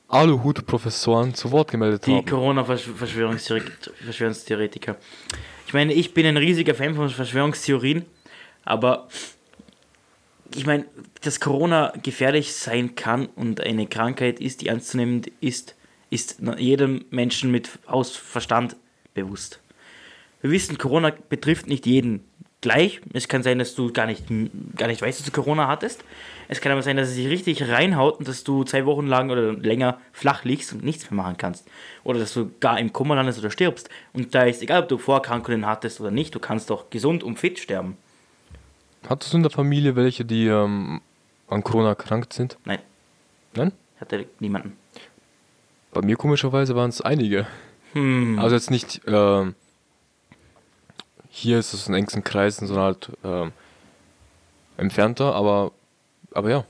[0.10, 2.26] Aluhut-Professoren zu Wort gemeldet Die haben.
[2.26, 4.98] Corona-Verschwörungstheoretiker.
[5.68, 8.06] Ich meine, ich bin ein riesiger Fan von Verschwörungstheorien,
[8.66, 9.08] aber
[10.56, 10.86] ich meine,
[11.22, 15.76] dass Corona gefährlich sein kann und eine Krankheit ist, die ernst zu nehmen ist,
[16.10, 18.76] ist jedem Menschen mit Hausverstand
[19.14, 19.60] bewusst.
[20.42, 22.24] Wir wissen, Corona betrifft nicht jeden
[22.62, 23.02] gleich.
[23.14, 24.26] Es kann sein, dass du gar nicht,
[24.76, 26.04] gar nicht weißt, dass du Corona hattest.
[26.48, 29.30] Es kann aber sein, dass es sich richtig reinhaut und dass du zwei Wochen lang
[29.30, 31.68] oder länger flach liegst und nichts mehr machen kannst.
[32.04, 33.90] Oder dass du gar im Koma landest oder stirbst.
[34.14, 37.38] Und da ist egal, ob du Vorerkrankungen hattest oder nicht, du kannst doch gesund und
[37.38, 37.98] fit sterben.
[39.08, 41.02] Hattest du in der Familie welche, die ähm,
[41.48, 42.58] an Corona erkrankt sind?
[42.66, 42.80] Nein,
[43.54, 43.72] Nein?
[43.96, 44.76] ich hatte niemanden.
[45.92, 47.48] Bei mir komischerweise waren es einige.
[47.94, 48.38] Hm.
[48.40, 49.56] Also jetzt nicht ähm,
[51.40, 53.52] hier ist es in engsten Kreisen, sondern halt ähm,
[54.78, 55.72] entfernter, aber,
[56.34, 56.66] aber ja.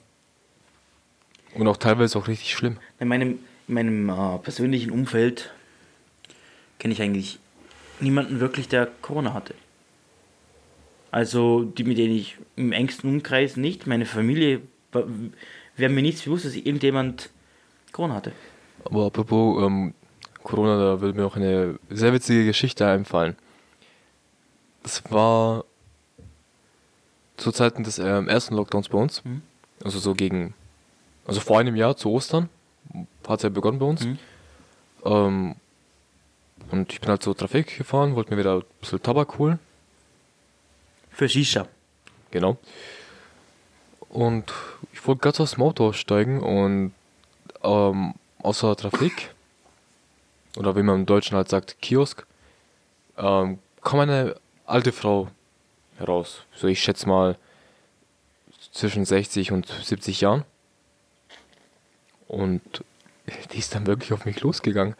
[1.55, 2.77] Und auch teilweise auch richtig schlimm.
[2.99, 5.51] In meinem, in meinem äh, persönlichen Umfeld
[6.77, 7.39] kenne ich eigentlich
[7.99, 9.55] niemanden wirklich, der Corona hatte.
[11.11, 16.45] Also die, mit denen ich im engsten Umkreis nicht, meine Familie, wäre mir nichts bewusst,
[16.45, 17.31] dass irgendjemand
[17.91, 18.31] Corona hatte.
[18.85, 19.93] Aber apropos ähm,
[20.43, 23.35] Corona, da würde mir auch eine sehr witzige Geschichte einfallen.
[24.83, 25.65] Es war
[27.37, 29.41] zu Zeiten des ähm, ersten Lockdowns bei uns, Mhm.
[29.83, 30.53] also so gegen,
[31.25, 32.49] also vor einem Jahr zu Ostern,
[33.27, 34.03] hat es ja begonnen bei uns.
[34.03, 34.19] Mhm.
[35.05, 35.55] Ähm,
[36.71, 39.59] und ich bin halt so Trafik gefahren, wollte mir wieder ein bisschen Tabak holen.
[41.11, 41.67] Für Shisha.
[42.31, 42.57] Genau.
[44.09, 44.51] Und
[44.91, 46.93] ich wollte ganz aus dem Auto aussteigen und
[47.63, 49.33] ähm, außer Trafik,
[50.57, 52.25] oder wie man im Deutschen halt sagt, Kiosk,
[53.17, 54.35] ähm, kam eine
[54.69, 55.29] alte Frau
[55.97, 56.43] heraus.
[56.55, 57.37] So ich schätze mal
[58.71, 60.43] zwischen 60 und 70 Jahren.
[62.27, 62.83] Und
[63.51, 64.95] die ist dann wirklich auf mich losgegangen.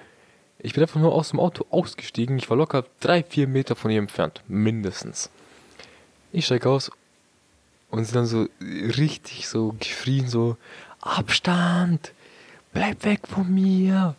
[0.60, 2.38] Ich bin einfach nur aus dem Auto ausgestiegen.
[2.38, 4.42] Ich war locker drei, vier Meter von ihr entfernt.
[4.48, 5.30] Mindestens.
[6.32, 6.92] Ich steige aus
[7.90, 10.58] und sie dann so richtig so geschrien, so
[11.02, 12.14] Abstand,
[12.74, 14.16] bleib weg von mir.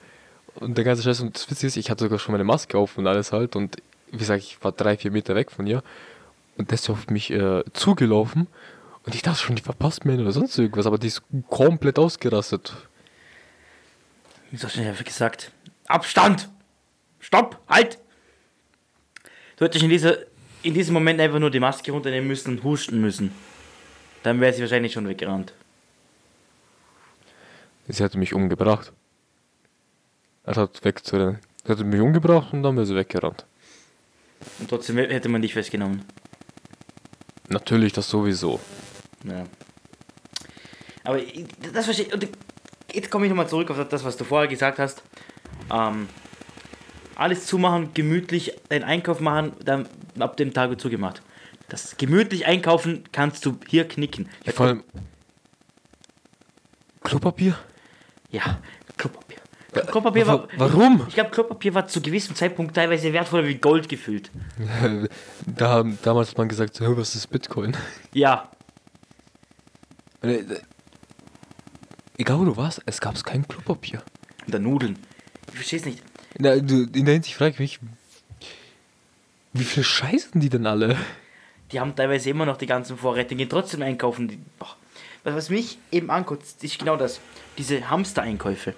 [0.56, 2.98] Und der ganze Scheiß, und das Witzige ist, ich hatte sogar schon meine Maske auf
[2.98, 3.54] und alles halt.
[3.54, 3.76] Und
[4.10, 5.82] wie gesagt, ich war drei, vier Meter weg von ihr.
[6.56, 8.48] Und das ist auf mich äh, zugelaufen.
[9.04, 10.86] Und ich dachte schon, die verpasst mir oder sonst irgendwas.
[10.86, 12.74] Aber die ist komplett ausgerastet.
[14.52, 15.52] So schnell einfach gesagt.
[15.86, 16.48] Abstand!
[17.20, 17.60] Stopp!
[17.68, 17.98] Halt!
[19.56, 20.18] Du hättest in, dieser,
[20.62, 23.32] in diesem Moment einfach nur die Maske runternehmen müssen und husten müssen.
[24.22, 25.54] Dann wäre sie wahrscheinlich schon weggerannt.
[27.88, 28.92] Sie hätte mich umgebracht.
[30.44, 31.38] Anstatt wegzurennen.
[31.64, 33.44] Sie hätte mich umgebracht und dann wäre sie weggerannt.
[34.58, 36.04] Und trotzdem hätte man dich festgenommen.
[37.48, 38.60] Natürlich, das sowieso.
[39.24, 39.44] Ja.
[41.04, 41.20] Aber
[41.72, 42.14] das verstehe ich.
[42.14, 42.28] Und
[42.92, 45.02] jetzt komme ich nochmal zurück auf das, was du vorher gesagt hast.
[45.72, 46.08] Ähm,
[47.16, 51.22] alles zumachen, gemütlich einen Einkauf machen, dann ab dem Tag wird zugemacht.
[51.68, 54.28] Das gemütlich einkaufen kannst du hier knicken.
[54.44, 54.84] Ja, vor allem.
[57.02, 57.58] Klopapier?
[58.30, 58.60] Ja,
[58.96, 59.39] Klopapier.
[59.72, 60.48] Klopapier wa- war.
[60.56, 61.04] warum?
[61.08, 64.30] Ich glaube, Klopapier war zu gewissem Zeitpunkt teilweise wertvoller wie Gold gefüllt.
[65.46, 67.76] Da, damals hat man gesagt, "Hä, was ist Bitcoin?
[68.12, 68.50] Ja,
[70.22, 70.42] Äh,
[72.18, 74.02] Egal wo du warst, es gab kein Klopapier.
[74.46, 74.98] oder Nudeln.
[75.48, 76.02] Ich verstehe es nicht.
[76.38, 77.80] Na, du, in der Hinsicht frage ich mich,
[79.54, 80.96] wie viel scheißen die denn alle?
[81.72, 84.28] Die haben teilweise immer noch die ganzen Vorräte, gehen trotzdem einkaufen.
[84.28, 84.38] Die,
[85.24, 87.20] was mich eben ankotzt, ist genau das.
[87.56, 88.74] Diese Hamster-Einkäufe.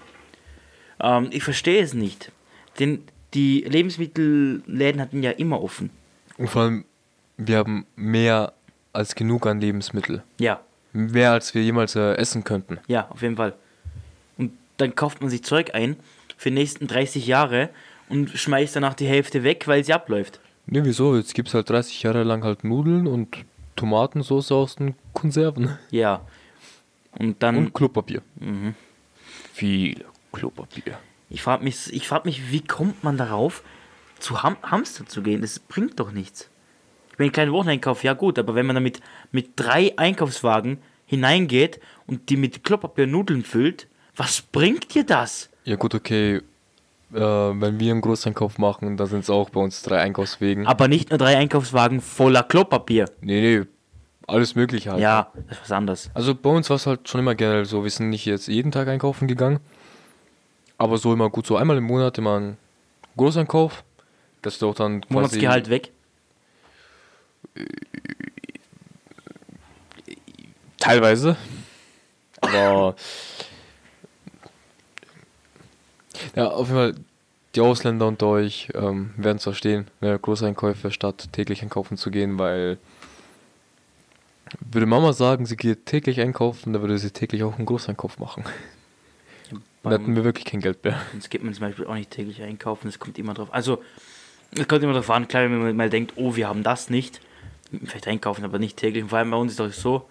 [1.03, 2.33] Ähm, ich verstehe es nicht.
[2.79, 3.03] Denn
[3.35, 5.91] die Lebensmittelläden hatten ja immer offen.
[6.39, 6.85] Und vor allem,
[7.37, 8.53] wir haben mehr
[8.93, 10.23] als genug an Lebensmittel.
[10.39, 10.61] Ja,
[10.95, 12.79] Mehr als wir jemals äh, essen könnten.
[12.87, 13.55] ja, auf jeden Fall.
[14.37, 15.97] Und dann kauft man sich Zeug ein
[16.37, 17.71] für die nächsten 30 Jahre
[18.11, 20.39] und schmeißt danach die Hälfte weg, weil sie abläuft.
[20.67, 21.17] Ne, wieso?
[21.17, 23.39] Jetzt gibt es halt 30 Jahre lang halt Nudeln und
[23.75, 25.79] Tomatensauce aus den Konserven.
[25.91, 26.21] Ja.
[27.19, 27.57] Und dann.
[27.57, 28.21] Und Klopapier.
[28.37, 28.75] Mhm.
[29.55, 30.99] Viel Klopapier.
[31.31, 33.63] Ich frage mich, ich frag mich, wie kommt man darauf,
[34.19, 35.41] zu Ham Hamster zu gehen?
[35.41, 36.51] Das bringt doch nichts.
[37.11, 41.81] Ich meine, einen kleinen Wocheneinkauf, ja gut, aber wenn man damit mit drei Einkaufswagen hineingeht
[42.07, 45.51] und die mit Klopapier Nudeln füllt, was bringt dir das?
[45.65, 46.41] Ja gut, okay.
[47.13, 50.67] Äh, wenn wir einen Großeinkauf machen, dann sind es auch bei uns drei Einkaufswegen.
[50.67, 53.07] Aber nicht nur drei Einkaufswagen voller Klopapier.
[53.21, 53.67] Nee, nee.
[54.27, 55.01] Alles mögliche halt.
[55.01, 56.11] Ja, das ist was anderes.
[56.15, 57.83] Also bei uns war es halt schon immer generell so.
[57.83, 59.61] Wir sind nicht jetzt jeden Tag einkaufen gegangen.
[60.83, 62.57] Aber so immer gut, so einmal im Monat immer ein
[63.17, 63.85] Großeinkauf.
[64.43, 65.15] Das ist auch dann quasi...
[65.15, 65.93] Monatsgehalt weg.
[70.81, 71.37] Teilweise.
[72.41, 72.97] Aber.
[76.35, 76.95] Ja, auf jeden Fall,
[77.55, 82.41] die Ausländer unter euch ähm, werden es verstehen, ne, Großeinkäufe statt täglich einkaufen zu gehen,
[82.41, 82.79] weil.
[84.59, 88.43] Würde Mama sagen, sie geht täglich einkaufen, dann würde sie täglich auch einen Großeinkauf machen.
[89.83, 91.01] Dann hätten wir wirklich kein Geld mehr.
[91.13, 93.49] Sonst geht man zum Beispiel auch nicht täglich einkaufen, es kommt immer drauf.
[93.53, 93.83] Also,
[94.53, 97.21] es kommt immer drauf an, klar, wenn man mal denkt, oh, wir haben das nicht,
[97.85, 99.03] vielleicht einkaufen, aber nicht täglich.
[99.03, 100.09] Und vor allem bei uns ist es so,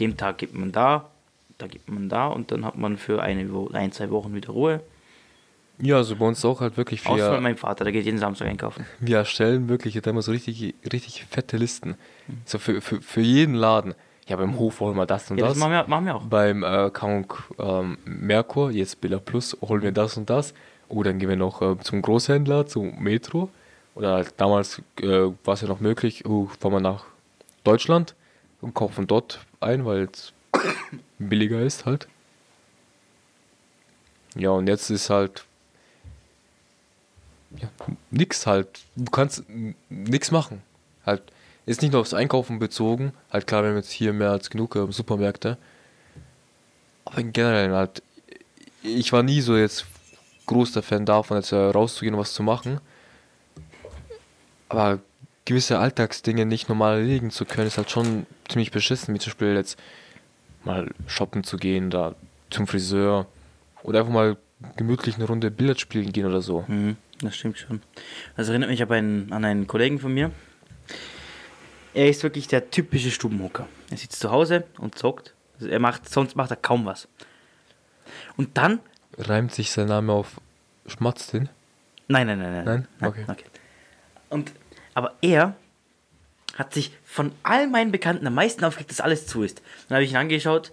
[0.00, 1.10] dem Tag gibt man da,
[1.58, 4.80] da gibt man da und dann hat man für eine ein, zwei Wochen wieder Ruhe.
[5.80, 8.48] Ja, also bei uns auch halt wirklich Außer wir, mein Vater, der geht jeden Samstag
[8.48, 8.84] einkaufen.
[8.98, 11.96] wir erstellen wirklich jetzt immer so richtig, richtig fette Listen.
[12.44, 13.94] So für, für, für jeden Laden.
[14.28, 15.58] Ja, beim Hof holen wir das und Ja, das das.
[15.60, 16.22] machen wir, machen wir auch.
[16.24, 16.90] Beim äh,
[17.58, 20.52] ähm, Merkur, jetzt Billa Plus, holen wir das und das.
[20.88, 23.48] Oder dann gehen wir noch äh, zum Großhändler, zum Metro.
[23.94, 25.06] Oder halt damals äh,
[25.44, 27.04] war es ja noch möglich, oh, fahren wir nach
[27.64, 28.14] Deutschland
[28.60, 30.32] und kaufen dort ein, weil es
[31.18, 32.06] billiger ist halt.
[34.34, 35.44] Ja, und jetzt ist halt
[37.56, 37.68] ja,
[38.10, 38.68] nix halt.
[38.94, 40.62] Du kannst n- nix machen.
[41.06, 41.22] Halt,
[41.68, 43.12] ist nicht nur aufs Einkaufen bezogen.
[43.30, 45.58] Halt klar, wir haben jetzt hier mehr als genug ähm, Supermärkte.
[47.04, 48.02] Aber generell halt,
[48.82, 49.84] ich war nie so jetzt
[50.46, 52.80] großer Fan davon, jetzt äh, rauszugehen und was zu machen.
[54.70, 55.00] Aber
[55.44, 59.14] gewisse Alltagsdinge nicht normal erledigen zu können, ist halt schon ziemlich beschissen.
[59.14, 59.78] Wie zum Beispiel jetzt
[60.64, 62.14] mal shoppen zu gehen, da
[62.48, 63.26] zum Friseur.
[63.82, 64.38] Oder einfach mal
[64.76, 66.64] gemütlich eine Runde Billard spielen gehen oder so.
[66.66, 67.82] Mhm, das stimmt schon.
[68.38, 70.30] Das erinnert mich aber an einen Kollegen von mir.
[71.98, 73.66] Er ist wirklich der typische Stubenhocker.
[73.90, 75.34] Er sitzt zu Hause und zockt.
[75.54, 77.08] Also er macht, sonst macht er kaum was.
[78.36, 78.78] Und dann,
[79.16, 80.40] Reimt sich sein Name auf
[80.86, 81.48] Schmatztin?
[82.06, 82.86] nein, nein, nein, nein.
[83.00, 83.10] Nein?
[83.28, 83.44] Okay.
[84.28, 84.52] Und,
[84.94, 85.56] aber er
[86.54, 89.60] hat sich von all meinen Bekannten am meisten aufgeregt, dass alles zu ist.
[89.88, 90.70] Dann habe ich ihn angeschaut,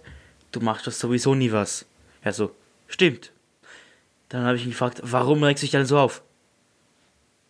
[0.52, 1.86] du machst doch sowieso nie was.
[2.22, 2.54] Er so,
[2.86, 3.32] stimmt.
[4.28, 6.22] Dann habe ich ihn gefragt, warum regst du dich dann so auf?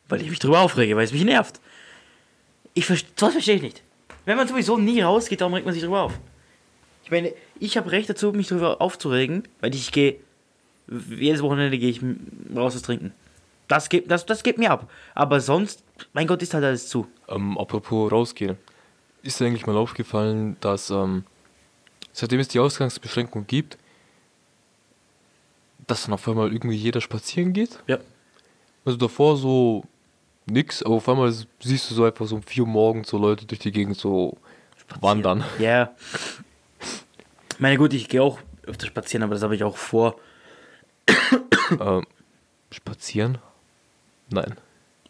[0.09, 1.61] Weil ich mich drüber aufrege, weil es mich nervt.
[2.77, 3.83] Ich verstehe, das verstehe ich nicht.
[4.27, 6.13] Wenn man sowieso nie rausgeht, warum regt man sich drüber auf?
[7.05, 10.17] Ich meine, ich habe Recht dazu, mich drüber aufzuregen, weil ich gehe,
[11.09, 12.03] jedes Wochenende gehe ich
[12.55, 13.15] raus was trinken.
[13.67, 14.91] Das geht, das, das geht mir ab.
[15.15, 17.07] Aber sonst, mein Gott, ist halt alles zu.
[17.29, 18.59] Ähm, apropos rausgehen.
[19.23, 21.25] Ist dir eigentlich mal aufgefallen, dass ähm,
[22.13, 23.79] seitdem es die Ausgangsbeschränkung gibt,
[25.87, 27.83] dass dann auf einmal irgendwie jeder spazieren geht?
[27.87, 27.99] Ja.
[28.85, 29.85] Also davor so
[30.47, 33.47] nix, aber auf einmal siehst du so einfach so um 4 Uhr morgens so Leute
[33.47, 34.37] durch die Gegend so
[35.01, 35.45] wandern.
[35.59, 35.95] Ja.
[37.53, 40.17] Ich meine, gut, ich gehe auch öfter spazieren, aber das habe ich auch vor.
[41.81, 42.05] ähm,
[42.71, 43.39] spazieren?
[44.31, 44.57] Nein.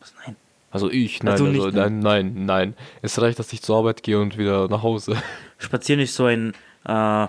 [0.01, 0.37] Was, nein.
[0.71, 1.73] Also ich, nein, Also also ne?
[1.73, 2.75] nein, nein, nein.
[3.03, 5.17] Es reicht, dass ich zur Arbeit gehe und wieder nach Hause.
[5.59, 6.53] Spazieren ist so ein,
[6.85, 7.27] äh,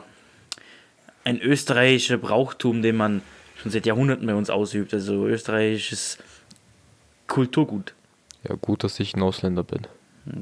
[1.24, 3.22] ein österreichischer Brauchtum, den man
[3.62, 4.94] schon seit Jahrhunderten bei uns ausübt.
[4.94, 6.18] Also österreichisches
[7.28, 7.94] Kulturgut.
[8.44, 9.88] Ja, gut, dass ich ein Ausländer bin.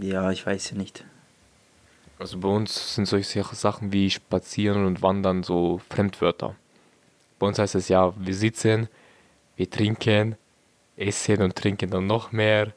[0.01, 1.05] Ja, ich weiß ja nicht.
[2.17, 6.55] Also bei uns sind solche Sachen wie Spazieren und Wandern so Fremdwörter.
[7.39, 8.87] Bei uns heißt es ja, wir sitzen,
[9.57, 10.35] wir trinken,
[10.95, 12.73] essen und trinken dann noch mehr.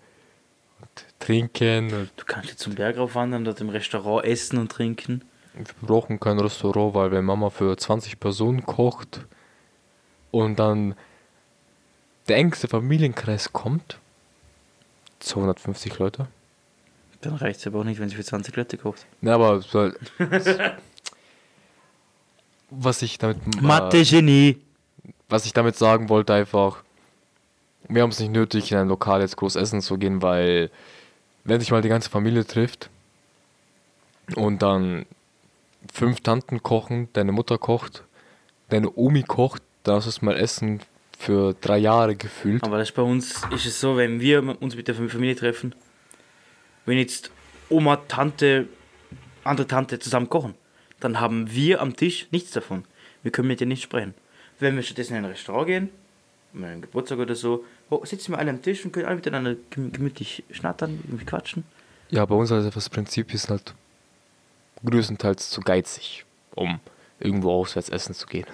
[0.81, 1.93] Und trinken.
[1.95, 5.25] Und Du kannst jetzt zum Berg raufwandern, dort im Restaurant essen und trinken.
[5.55, 9.25] wir brauchen kein Restaurant, weil wenn Mama für 20 Personen kocht
[10.33, 10.95] und dann
[12.29, 13.99] der engste Familienkreis kommt,
[15.21, 16.29] 250 Leute.
[17.21, 19.07] Dann reicht es aber auch nicht, wenn sie für 20 Leute kocht.
[19.21, 19.61] Ne, aber
[22.71, 24.59] was ich damit äh, Mathe-Genie!
[25.29, 26.83] was ich damit sagen wollte, einfach,
[27.89, 30.71] wir haben es nicht nötig, in ein Lokal jetzt groß essen zu gehen, weil
[31.45, 32.91] wenn sich mal die ganze Familie trifft
[34.37, 35.07] und dann
[35.93, 38.05] fünf Tanten kochen, deine Mutter kocht,
[38.69, 40.81] deine Omi kocht, dann hast du es mal Essen
[41.19, 42.63] für drei Jahre gefühlt.
[42.63, 45.75] Aber das bei uns ist es so, wenn wir uns mit der Familie treffen,
[46.87, 47.31] wenn jetzt
[47.69, 48.69] Oma, Tante,
[49.45, 50.55] andere Tante zusammen kochen,
[51.01, 52.85] dann haben wir am Tisch nichts davon.
[53.23, 54.15] Wir können mit denen nicht sprechen.
[54.61, 55.89] Wenn wir stattdessen in ein Restaurant gehen,
[56.53, 59.55] mal einen Geburtstag oder so, wo- sitzen wir alle am Tisch und können alle miteinander
[59.71, 61.65] gem- gemütlich schnattern, irgendwie quatschen.
[62.11, 63.75] Ja, bei uns also das Prinzip ist halt
[64.85, 66.81] größtenteils zu geizig, um
[67.21, 68.47] irgendwo auswärts essen zu gehen.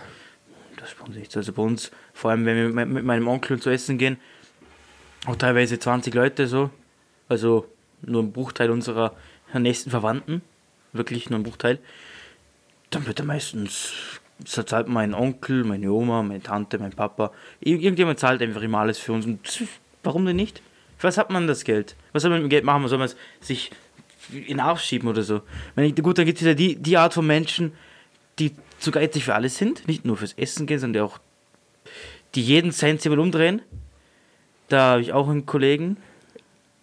[0.85, 1.41] Das bei uns nicht so.
[1.41, 4.19] Also bei uns, vor allem wenn wir mit- meinem Onkel zu essen gehen,
[5.27, 6.69] auch teilweise 20 Leute so,
[7.29, 7.67] also
[8.03, 9.15] nur ein Bruchteil unserer
[9.55, 10.43] nächsten Verwandten,
[10.93, 11.79] wirklich nur ein Bruchteil,
[12.91, 13.93] dann wird er meistens,
[14.45, 18.81] so zahlt mein Onkel, meine Oma, meine Tante, mein Papa, Ir- irgendjemand zahlt einfach immer
[18.81, 19.25] alles für uns.
[19.25, 19.41] Und
[20.03, 20.61] warum denn nicht?
[20.99, 21.97] Für was hat man das Geld?
[22.13, 22.87] Was soll man mit dem Geld machen?
[22.89, 23.71] Soll man es sich
[24.31, 25.41] in den Arsch schieben oder so.
[25.77, 27.73] Ich, gut, dann gibt es wieder die, die Art von Menschen,
[28.39, 28.53] die
[28.85, 31.19] zu geizig für alles sind, nicht nur fürs Essen gehen, sondern auch
[32.35, 33.63] die jeden Cent mal umdrehen.
[34.69, 35.97] Da habe ich auch einen Kollegen.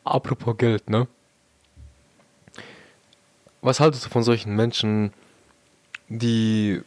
[0.03, 1.07] Apropos Geld, ne?
[3.61, 5.13] Was haltest du von solchen Menschen,
[6.09, 6.81] die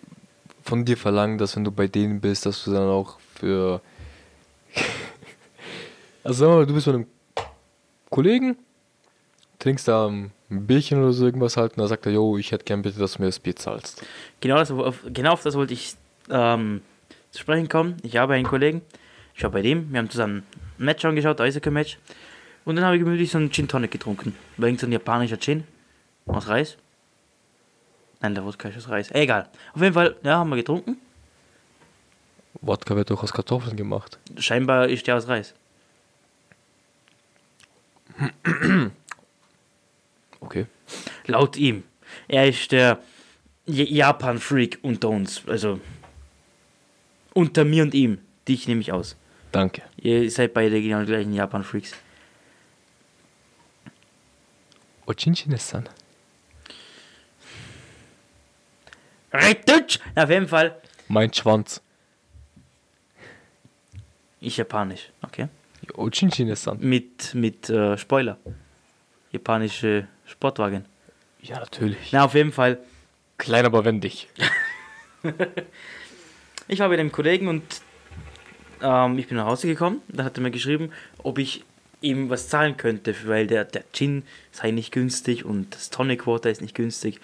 [0.63, 3.81] von dir verlangen, dass wenn du bei denen bist, dass du dann auch für.
[6.25, 7.07] also sag mal, du bist bei einem
[8.11, 8.57] Kollegen,
[9.59, 10.11] trinkst da
[10.51, 12.99] ein Bierchen oder so irgendwas halt und da sagt er, yo, ich hätte gern bitte,
[12.99, 14.05] dass du mir das Bier zahlst.
[14.41, 15.95] Genau, das, auf, genau auf das wollte ich
[16.31, 16.83] ähm,
[17.31, 17.97] zu sprechen kommen.
[18.03, 18.83] Ich habe einen Kollegen,
[19.35, 20.45] ich war bei dem, wir haben zusammen
[20.79, 21.99] ein Match angeschaut, Eishockey-Match.
[22.65, 24.35] Und dann habe ich gemütlich so einen Gin Tonic getrunken.
[24.57, 25.65] War irgend so ein japanischer Gin.
[26.27, 26.79] Aus Reis.
[28.21, 29.11] Nein, der Wodka ist aus Reis.
[29.11, 29.51] Egal.
[29.75, 30.97] Auf jeden Fall, ja, haben wir getrunken.
[32.63, 34.19] Wodka wird doch aus Kartoffeln gemacht.
[34.39, 35.55] Scheinbar ist der aus Reis.
[40.45, 40.67] Okay.
[41.27, 41.85] Laut ihm.
[42.29, 43.01] Er ist der
[43.67, 45.43] Japan-Freak unter uns.
[45.47, 45.81] Also
[47.33, 48.19] unter mir und ihm.
[48.47, 49.17] Dich nehme ich aus.
[49.53, 49.83] Danke.
[49.97, 51.95] Ihr seid beide genau die gleichen Japan-Freaks.
[55.07, 55.89] Ochinchin-san.
[59.33, 60.81] Na, auf jeden Fall.
[61.09, 61.83] Mein Schwanz.
[64.41, 65.11] Ich Japanisch.
[65.23, 65.49] Okay.
[65.95, 66.79] Ochinchin-san.
[66.81, 68.39] Mit, mit äh, Spoiler.
[69.35, 70.87] Japanische Sportwagen.
[71.43, 72.13] Ja, natürlich.
[72.13, 72.79] Na, auf jeden Fall.
[73.37, 74.29] Klein, aber wendig.
[76.67, 77.63] Ich war bei dem Kollegen und
[78.83, 80.01] ähm, ich bin nach Hause gekommen.
[80.09, 81.63] Da hat er mir geschrieben, ob ich
[82.01, 86.51] ihm was zahlen könnte, weil der, der Gin sei nicht günstig und das Tonic Water
[86.51, 87.21] ist nicht günstig.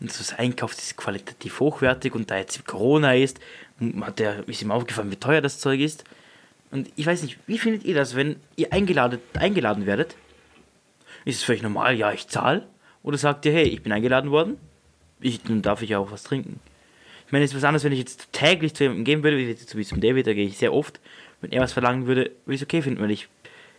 [0.00, 3.38] Und das Einkauf ist qualitativ hochwertig und da jetzt Corona ist,
[4.00, 6.04] hat der, ist ihm aufgefallen, wie teuer das Zeug ist.
[6.72, 10.16] Und ich weiß nicht, wie findet ihr das, wenn ihr eingeladen, eingeladen werdet?
[11.24, 12.66] Ist es völlig normal, ja, ich zahle?
[13.02, 14.58] Oder sagt ihr, hey, ich bin eingeladen worden,
[15.20, 16.60] ich, dann darf ich ja auch was trinken?
[17.26, 19.48] Ich meine, es ist was anderes, wenn ich jetzt täglich zu jemandem gehen würde, wie
[19.48, 21.00] wie zum David, da gehe ich sehr oft.
[21.40, 23.28] Wenn er was verlangen würde, würde ich es okay finden, weil ich,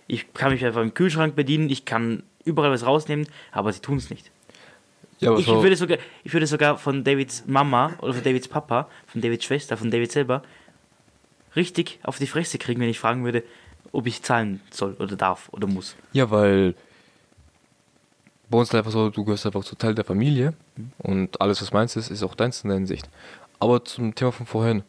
[0.08, 3.98] ich kann mich einfach im Kühlschrank bedienen, ich kann überall was rausnehmen, aber sie tun
[3.98, 4.32] es nicht.
[5.20, 8.90] Ja, Ich so, würde, sogar, ich würde sogar von Davids Mama oder von Davids Papa,
[9.06, 10.42] von Davids Schwester, von David selber
[11.56, 13.44] richtig auf die Fresse kriegen, wenn ich fragen würde,
[13.92, 15.96] ob ich zahlen soll oder darf oder muss.
[16.14, 16.74] ja, weil
[18.52, 20.54] bei uns ist einfach so, du gehörst einfach zu Teil der Familie
[21.00, 23.10] und alles, was meins ist, ist auch deins in der Hinsicht.
[23.60, 24.84] Aber zum Thema von vorhin,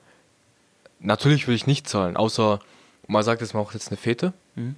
[1.01, 2.59] natürlich würde ich nicht zahlen, außer
[3.07, 4.77] man sagt jetzt mal auch jetzt eine Fete Mhm.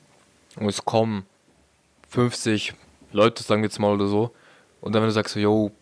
[0.56, 1.26] und es kommen
[2.10, 2.74] 50
[3.12, 4.32] Leute, sagen wir jetzt mal oder so,
[4.80, 5.72] und dann wenn du sagst so, yo,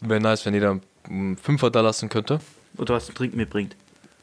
[0.00, 2.40] wäre nice, wenn jeder einen Fünfer da lassen könnte,
[2.78, 3.76] Oder was zum Trinken mitbringt.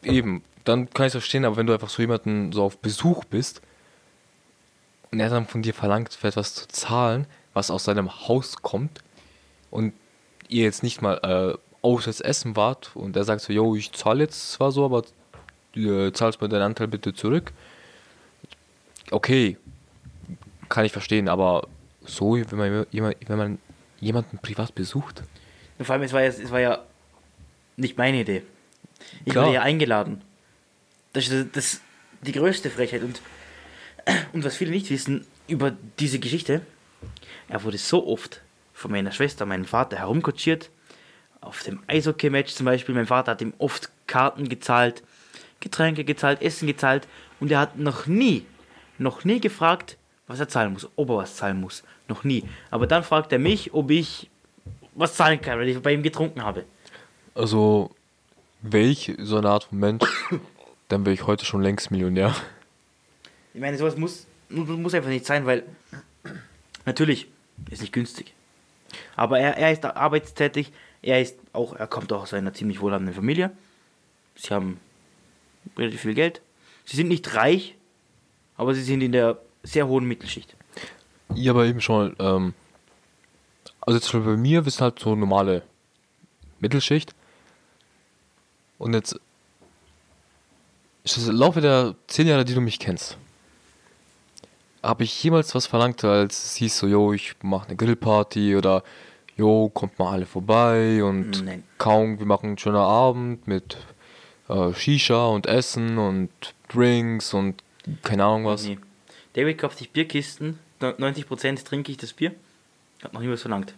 [0.04, 3.24] Eben, dann kann ich es verstehen, aber wenn du einfach so jemanden so auf Besuch
[3.26, 3.62] bist
[5.12, 9.04] und er dann von dir verlangt, für etwas zu zahlen, was aus seinem Haus kommt
[9.70, 9.94] und
[10.50, 14.24] ihr jetzt nicht mal äh, auswärts essen wart und er sagt so, yo, ich zahle
[14.24, 15.04] jetzt zwar so, aber
[15.74, 17.52] du äh, zahlst mir deinen Anteil bitte zurück.
[19.12, 19.58] Okay,
[20.70, 21.68] kann ich verstehen, aber
[22.06, 23.60] so, wenn man, wenn man
[24.00, 25.24] jemanden privat besucht,
[25.78, 26.84] Und vor allem, es war ja, es war ja
[27.78, 28.44] nicht meine Idee.
[29.26, 29.46] Ich Klar.
[29.46, 30.22] wurde ja eingeladen.
[31.14, 31.82] Das ist das,
[32.22, 33.04] die größte Frechheit.
[33.04, 33.22] Und,
[34.34, 36.62] und was viele nicht wissen über diese Geschichte,
[37.48, 38.42] er wurde so oft
[38.74, 40.70] von meiner Schwester, meinem Vater herumkutschiert.
[41.42, 42.96] Auf dem Eishockey-Match zum Beispiel.
[42.96, 45.04] Mein Vater hat ihm oft Karten gezahlt,
[45.60, 47.08] Getränke gezahlt, Essen gezahlt.
[47.40, 48.46] Und er hat noch nie,
[48.98, 51.84] noch nie gefragt, was er zahlen muss, ob er was zahlen muss.
[52.08, 52.44] Noch nie.
[52.72, 54.30] Aber dann fragt er mich, ob ich
[54.96, 56.64] was zahlen kann, weil ich bei ihm getrunken habe.
[57.36, 57.90] Also,
[58.62, 60.06] wäre ich so eine Art von Mensch,
[60.88, 62.34] dann wäre ich heute schon längst Millionär.
[63.54, 65.64] Ich meine, sowas muss, mu- muss einfach nicht sein, weil
[66.86, 67.28] natürlich
[67.70, 68.34] ist nicht günstig.
[69.16, 70.72] Aber er, er ist arbeitstätig,
[71.02, 73.52] er ist auch, er kommt auch aus einer ziemlich wohlhabenden Familie.
[74.36, 74.80] Sie haben
[75.78, 76.42] relativ viel Geld.
[76.86, 77.76] Sie sind nicht reich,
[78.56, 80.56] aber sie sind in der sehr hohen Mittelschicht.
[81.36, 82.54] Ja, aber eben schon, ähm,
[83.82, 85.64] also jetzt bei mir, sind halt so normale
[86.60, 87.14] Mittelschicht.
[88.78, 89.20] Und jetzt,
[91.04, 93.18] ist das im Laufe der zehn Jahre, die du mich kennst,
[94.84, 98.84] habe ich jemals was verlangt, als es hieß so, yo, ich mache eine Grillparty oder
[99.38, 101.64] yo, kommt mal alle vorbei und Nein.
[101.78, 103.78] kaum, wir machen einen schönen Abend mit
[104.50, 106.30] äh, Shisha und Essen und
[106.68, 107.64] Drinks und
[108.04, 108.66] keine Ahnung was.
[108.66, 108.78] Nee.
[109.34, 112.34] David kauft sich Bierkisten, 90% trinke ich das Bier.
[113.04, 113.74] Hat noch nie was verlangt.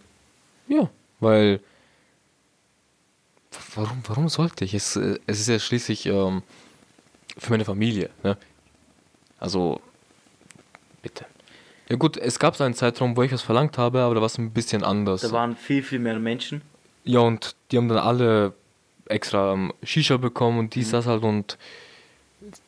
[0.67, 0.89] Ja,
[1.19, 1.59] weil.
[3.75, 4.73] Warum, warum sollte ich?
[4.73, 6.43] Es, äh, es ist ja schließlich ähm,
[7.37, 8.09] für meine Familie.
[8.23, 8.37] Ne?
[9.39, 9.79] Also,
[11.05, 11.25] bitte.
[11.87, 14.25] Ja gut, es gab so einen Zeitraum, wo ich was verlangt habe, aber da war
[14.25, 15.21] es ein bisschen anders.
[15.21, 16.61] Da waren viel, viel mehr Menschen.
[17.03, 18.53] Ja, und die haben dann alle
[19.05, 21.59] extra ähm, Shisha bekommen und dies, das halt und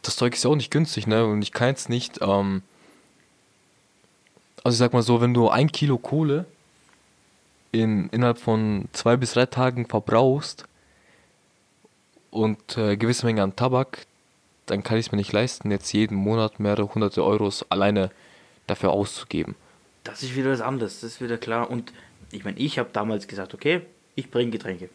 [0.03, 1.25] das Zeug ist ja auch nicht günstig, ne?
[1.25, 2.61] Und ich kann jetzt nicht, ähm,
[4.63, 6.45] also ich sag mal so, wenn du ein Kilo Kohle
[7.71, 10.65] in, innerhalb von zwei bis drei Tagen verbrauchst
[12.29, 14.05] und äh, gewisse Menge an Tabak,
[14.67, 18.11] dann kann ich es mir nicht leisten, jetzt jeden Monat mehrere hunderte Euros alleine
[18.67, 19.55] dafür auszugeben.
[20.03, 21.69] Das ist wieder was anderes, das ist wieder klar.
[21.69, 21.91] Und
[22.31, 23.81] ich meine, ich habe damals gesagt, okay,
[24.15, 24.89] ich bringe Getränke.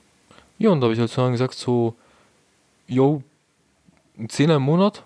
[0.59, 1.97] Ja, und da habe ich halt so gesagt, so,
[2.87, 3.23] yo,
[4.18, 5.05] ein Zehner im Monat,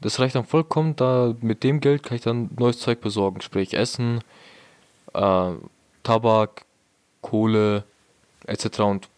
[0.00, 3.74] das reicht dann vollkommen, da mit dem Geld kann ich dann neues Zeug besorgen, sprich
[3.74, 4.20] Essen,
[5.14, 5.52] äh,
[6.02, 6.64] Tabak,
[7.20, 7.84] Kohle,
[8.46, 8.80] etc.
[8.80, 9.08] Und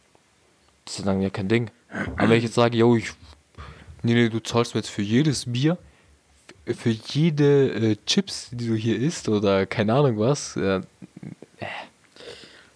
[0.85, 1.71] das ist dann ja kein Ding.
[2.17, 3.13] Aber wenn ich jetzt sage, yo, ich,
[4.03, 5.77] nee, nee, du zahlst mir jetzt für jedes Bier,
[6.75, 10.81] für jede äh, Chips, die du hier isst, oder keine Ahnung was, äh,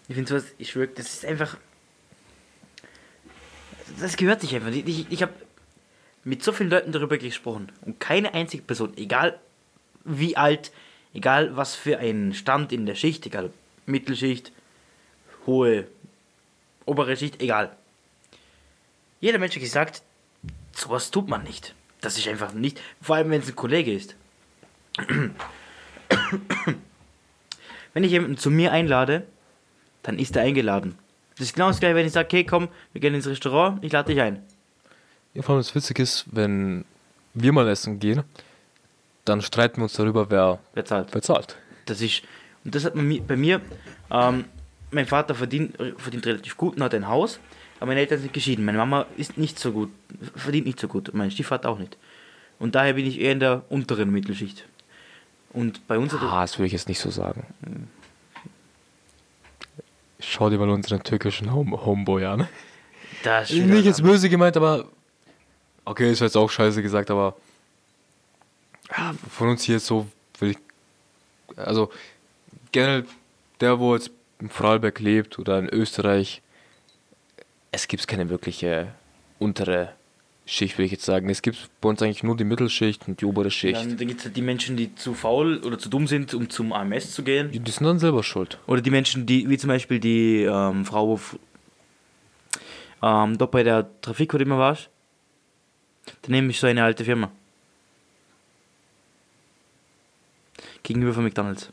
[0.08, 1.56] Ich finde sowas, ich schwöre, das ist einfach.
[4.00, 4.70] Das gehört sich einfach.
[4.70, 5.32] Ich, ich, ich habe
[6.24, 9.38] mit so vielen Leuten darüber gesprochen und keine einzige Person, egal
[10.04, 10.72] wie alt,
[11.12, 13.50] egal was für ein Stand in der Schicht, egal
[13.86, 14.52] Mittelschicht,
[15.46, 15.86] hohe,
[16.86, 17.76] obere Schicht, egal.
[19.20, 20.02] Jeder Mensch hat gesagt,
[20.72, 21.74] sowas tut man nicht.
[22.04, 24.14] Das ist einfach nicht, vor allem wenn es ein Kollege ist.
[27.94, 29.26] Wenn ich jemanden zu mir einlade,
[30.02, 30.98] dann ist er eingeladen.
[31.38, 33.90] Das ist genau das gleiche, wenn ich sage, okay, komm, wir gehen ins Restaurant, ich
[33.90, 34.42] lade dich ein.
[35.32, 36.84] Ja, vor allem das Witzige ist, wenn
[37.32, 38.22] wir mal essen gehen,
[39.24, 41.08] dann streiten wir uns darüber, wer, Wer zahlt?
[41.12, 41.56] wer zahlt.
[41.86, 42.22] Das ist,
[42.64, 43.62] und das hat man bei mir,
[44.10, 44.44] ähm,
[44.90, 47.40] mein Vater verdient, verdient relativ gut und hat ein Haus,
[47.78, 48.64] aber meine Eltern sind geschieden.
[48.64, 49.90] Meine Mama ist nicht so gut,
[50.34, 51.96] verdient nicht so gut, und mein Stiefvater auch nicht.
[52.58, 54.66] Und daher bin ich eher in der unteren Mittelschicht.
[55.52, 57.46] Und bei uns Ah, das würde ich jetzt nicht so sagen.
[60.18, 62.48] Schau dir mal unseren türkischen Home Homeboy an.
[63.22, 64.86] das ist Nicht jetzt böse gemeint, aber.
[65.84, 67.36] Okay, ist jetzt auch scheiße gesagt, aber.
[68.90, 70.08] Ja, von uns hier so
[70.38, 70.58] will ich.
[71.56, 71.90] Also,
[72.72, 73.04] generell
[73.60, 74.10] der, wo jetzt
[74.40, 76.42] in Vorarlberg lebt oder in Österreich,
[77.74, 78.88] es gibt keine wirkliche
[79.38, 79.92] untere
[80.46, 81.28] Schicht, will ich jetzt sagen.
[81.28, 83.80] Es gibt bei uns eigentlich nur die Mittelschicht und die obere Schicht.
[83.80, 86.48] Dann, dann gibt es halt die Menschen, die zu faul oder zu dumm sind, um
[86.50, 87.50] zum AMS zu gehen.
[87.50, 88.58] Die, die sind dann selber schuld.
[88.66, 91.18] Oder die Menschen, die, wie zum Beispiel die ähm, Frau,
[93.02, 94.90] ähm, dort bei der Trafik, wo du immer warst,
[96.22, 97.30] daneben ist so eine alte Firma.
[100.82, 101.70] Gegenüber von McDonalds.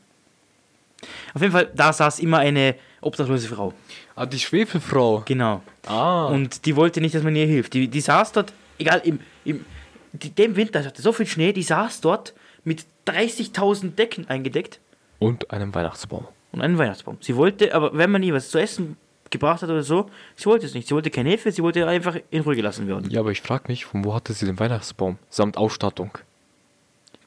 [1.33, 3.73] Auf jeden Fall, da saß immer eine obdachlose Frau.
[4.21, 5.23] Ah, die Schwefelfrau.
[5.25, 5.63] Genau.
[5.87, 6.27] Ah.
[6.27, 7.73] Und die wollte nicht, dass man ihr hilft.
[7.73, 9.65] Die, die saß dort, egal, im, im
[10.13, 14.79] die, dem Winter, es hatte so viel Schnee, die saß dort mit 30.000 Decken eingedeckt
[15.17, 16.27] und einem Weihnachtsbaum.
[16.51, 17.17] und einen Weihnachtsbaum.
[17.19, 18.95] Sie wollte, aber wenn man ihr was zu essen
[19.31, 20.87] gebracht hat oder so, sie wollte es nicht.
[20.87, 23.09] Sie wollte keine Hilfe, sie wollte einfach in Ruhe gelassen werden.
[23.09, 25.17] Ja, aber ich frage mich, von wo hatte sie den Weihnachtsbaum?
[25.31, 26.15] Samt Ausstattung.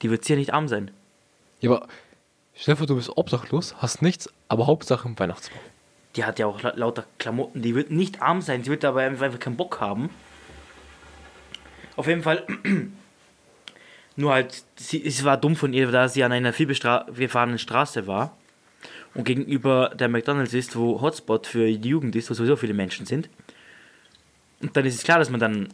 [0.00, 0.92] Die wird sicher nicht arm sein.
[1.60, 1.88] Ja, aber
[2.76, 5.58] vor, du bist obdachlos, hast nichts, aber Hauptsache im Weihnachtsbaum.
[6.16, 7.62] Die hat ja auch la- lauter Klamotten.
[7.62, 10.10] Die wird nicht arm sein, sie wird aber einfach keinen Bock haben.
[11.96, 12.44] Auf jeden Fall.
[14.16, 18.36] Nur halt, sie, es war dumm von ihr, da sie an einer vielbefahrenen Straße war
[19.14, 23.06] und gegenüber der McDonalds ist, wo Hotspot für die Jugend ist, wo sowieso viele Menschen
[23.06, 23.28] sind.
[24.60, 25.68] Und dann ist es klar, dass man dann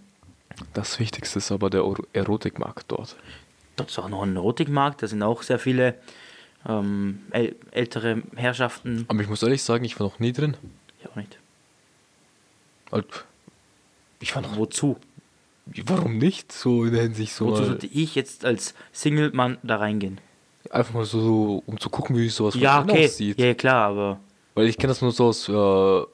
[0.72, 3.16] Das Wichtigste ist aber der Ero- Erotikmarkt dort.
[3.76, 5.95] Dort ist auch noch ein Erotikmarkt, da sind auch sehr viele
[6.69, 9.05] ähm, äl ältere Herrschaften.
[9.09, 10.57] Aber ich muss ehrlich sagen, ich war noch nie drin.
[11.01, 11.39] Ich auch nicht.
[12.93, 13.07] Halt,
[14.21, 14.57] Ich war noch.
[14.57, 14.97] Wozu?
[15.85, 16.51] Warum nicht?
[16.53, 17.47] So in der Hinsicht so.
[17.47, 20.21] Wozu sollte ich jetzt als Single-Mann da reingehen?
[20.71, 23.07] einfach mal so, so, um zu gucken, wie sowas von Ja, innen okay.
[23.07, 23.39] aussieht.
[23.39, 24.21] Ja, klar, aber
[24.55, 26.07] Weil ich kenne das nur so aus äh,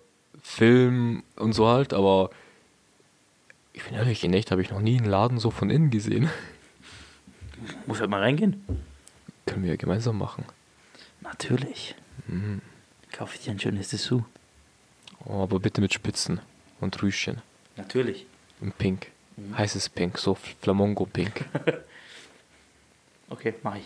[0.42, 2.30] Film und so halt, aber
[3.72, 6.30] ich bin ehrlich, in echt habe ich noch nie einen Laden so von innen gesehen.
[7.86, 8.64] muss halt mal reingehen.
[9.46, 10.44] Können wir ja gemeinsam machen.
[11.20, 11.94] Natürlich.
[12.26, 12.60] Mhm.
[13.12, 14.22] Kaufe ich dir ein schönes Dessous.
[15.24, 16.40] Oh, aber bitte mit Spitzen
[16.80, 17.40] und Rüschen.
[17.76, 18.26] Natürlich.
[18.60, 19.08] In Pink.
[19.56, 21.44] Heißes Pink, so Flamongo-Pink.
[23.28, 23.82] Okay, mach ich.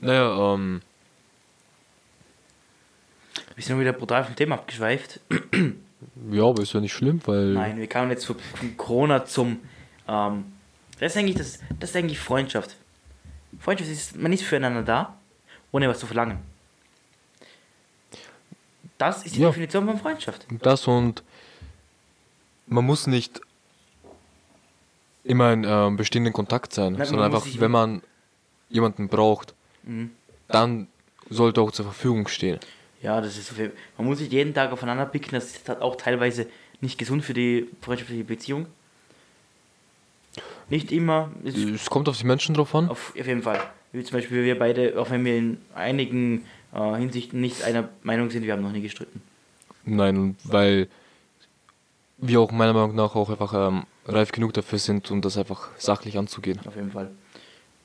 [0.00, 0.80] naja, ähm,
[3.54, 5.20] Wir sind wieder brutal vom Thema abgeschweift.
[6.30, 7.52] ja, aber ist ja nicht schlimm, weil.
[7.52, 9.60] Nein, wir kamen jetzt von von Corona zum.
[10.08, 10.44] Ähm,
[11.02, 12.76] das ist eigentlich das, das ist eigentlich Freundschaft.
[13.58, 15.16] Freundschaft ist, man ist füreinander da,
[15.72, 16.38] ohne was zu verlangen.
[18.98, 19.48] Das ist die Ja.
[19.48, 20.46] Definition von Freundschaft.
[20.62, 21.22] Das und
[22.66, 23.40] man muss nicht
[25.24, 28.02] immer in ähm, bestehenden Kontakt sein, man sondern einfach, wenn man
[28.70, 30.12] jemanden braucht, Mhm.
[30.48, 30.86] dann
[31.30, 32.60] sollte auch zur Verfügung stehen.
[33.02, 33.72] Ja, das ist so viel.
[33.98, 36.46] Man muss sich jeden Tag aufeinander picken, das ist halt auch teilweise
[36.80, 38.66] nicht gesund für die freundschaftliche Beziehung.
[40.68, 42.88] Nicht immer, es Es kommt auf die Menschen drauf an.
[42.88, 43.60] auf, auf jeden Fall.
[43.92, 48.30] Wie zum Beispiel wir beide, auch wenn wir in einigen äh, Hinsichten nicht einer Meinung
[48.30, 49.20] sind, wir haben noch nie gestritten.
[49.84, 50.88] Nein, weil
[52.18, 55.68] wir auch meiner Meinung nach auch einfach ähm, reif genug dafür sind, um das einfach
[55.76, 56.58] sachlich anzugehen.
[56.64, 57.10] Auf jeden Fall.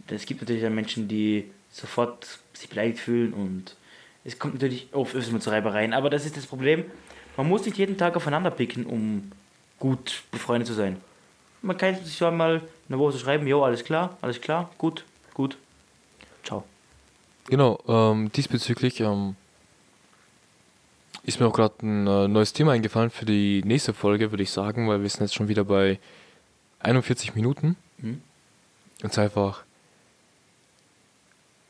[0.07, 3.75] Es gibt natürlich dann Menschen, die sofort sich beleidigt fühlen und
[4.23, 5.93] es kommt natürlich oft öfters mal zu Reibereien.
[5.93, 6.85] Aber das ist das Problem.
[7.35, 9.31] Man muss nicht jeden Tag aufeinander picken, um
[9.79, 10.97] gut befreundet zu sein.
[11.61, 15.03] Man kann sich so einmal in der Woche schreiben, jo, alles klar, alles klar, gut,
[15.33, 15.57] gut.
[16.43, 16.63] Ciao.
[17.49, 19.35] Genau, ähm, diesbezüglich ähm,
[21.23, 24.51] ist mir auch gerade ein äh, neues Thema eingefallen für die nächste Folge, würde ich
[24.51, 25.99] sagen, weil wir sind jetzt schon wieder bei
[26.79, 27.75] 41 Minuten.
[27.97, 28.21] Mhm.
[29.03, 29.63] Und zwar einfach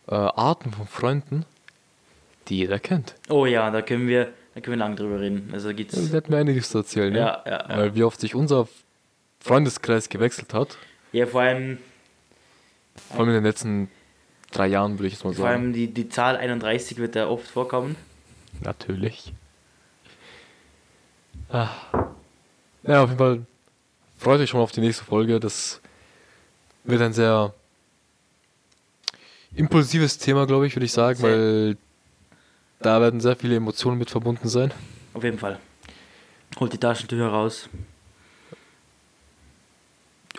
[0.08, 1.46] äh, Arten von Freunden,
[2.48, 3.16] die jeder kennt.
[3.30, 5.50] Oh ja, da können wir, da können wir lang drüber reden.
[5.54, 5.96] Also gibt's.
[5.96, 7.20] Da hätten wir einiges zu erzählen, ne?
[7.20, 7.78] Ja, ja, ja.
[7.78, 8.68] Weil wie oft sich unser
[9.48, 10.78] Freundeskreis gewechselt hat,
[11.12, 11.78] Ja, vor allem,
[13.10, 13.90] vor allem in den letzten
[14.52, 15.62] drei Jahren, würde ich jetzt mal vor sagen.
[15.64, 17.96] allem die, die Zahl 31 wird da oft vorkommen.
[18.62, 19.34] Natürlich.
[21.50, 21.70] Ah.
[22.84, 23.46] Ja, auf jeden Fall
[24.18, 25.40] freut euch schon mal auf die nächste Folge.
[25.40, 25.80] Das
[26.84, 27.54] wird ein sehr
[29.56, 31.30] impulsives Thema, glaube ich, würde ich sagen, Sehr.
[31.30, 31.78] weil
[32.80, 34.74] da werden sehr viele Emotionen mit verbunden sein.
[35.14, 35.60] Auf jeden Fall.
[36.60, 37.70] Holt die Taschentücher raus.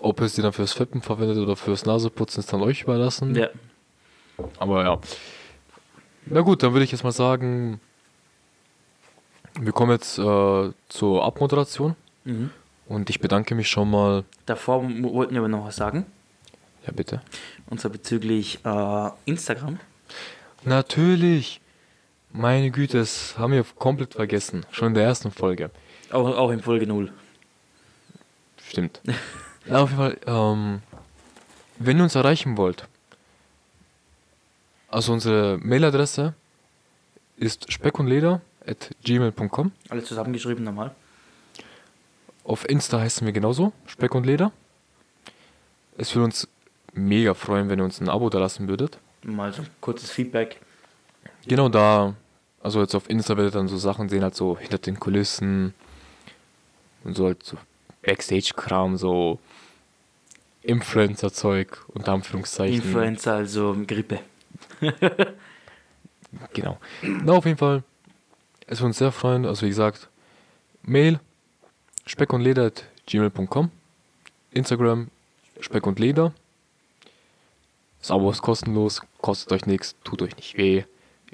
[0.01, 3.35] Ob es die dann fürs Feppen verwendet oder fürs Naseputzen, ist dann euch überlassen.
[3.35, 3.49] Ja.
[4.59, 5.01] Aber ja.
[6.27, 7.81] Na gut, dann würde ich jetzt mal sagen,
[9.61, 11.97] wir kommen jetzt äh, zur Abmoderation.
[12.25, 12.51] Mhm.
[12.87, 14.25] Und ich bedanke mich schon mal.
[14.47, 16.07] Davor wollten wir aber noch was sagen.
[16.87, 17.21] Ja, bitte.
[17.69, 19.79] Und zwar bezüglich äh, Instagram.
[20.65, 21.61] Natürlich.
[22.31, 24.65] Meine Güte, das haben wir komplett vergessen.
[24.71, 25.71] Schon in der ersten Folge.
[26.11, 27.13] Auch, auch in Folge 0.
[28.69, 29.01] Stimmt.
[29.69, 30.81] ja, auf jeden Fall, ähm,
[31.79, 32.89] wenn ihr uns erreichen wollt,
[34.89, 36.35] also unsere Mailadresse
[37.37, 39.73] ist speckunдлeder.gmail.com.
[39.91, 40.95] Alles zusammengeschrieben nochmal.
[42.45, 44.53] Auf Insta heißen wir genauso, Speck und Leder.
[45.99, 46.49] Es würde uns
[46.95, 48.99] mega freuen, wenn ihr uns ein Abo da lassen würdet.
[49.23, 50.61] Mal so ein kurzes Feedback.
[51.47, 52.15] Genau da,
[52.63, 55.75] also jetzt auf Insta werdet ihr dann so Sachen sehen, halt so hinter den Kulissen
[57.05, 57.59] und so halt so
[58.09, 59.39] Backstage-Kram, so
[60.63, 62.77] Influencer-Zeug, unter Anführungszeichen.
[62.77, 64.21] Influencer, also Grippe.
[66.53, 66.79] Genau.
[67.01, 67.83] Na, auf jeden Fall,
[68.67, 70.11] es würde uns sehr freuen, also wie gesagt,
[70.83, 71.21] Mail
[72.05, 72.71] speck und leder
[73.07, 73.71] gmail.com
[74.53, 75.09] Instagram
[75.59, 76.35] speck und leder
[78.01, 80.85] das Abo ist kostenlos, kostet euch nichts, tut euch nicht weh,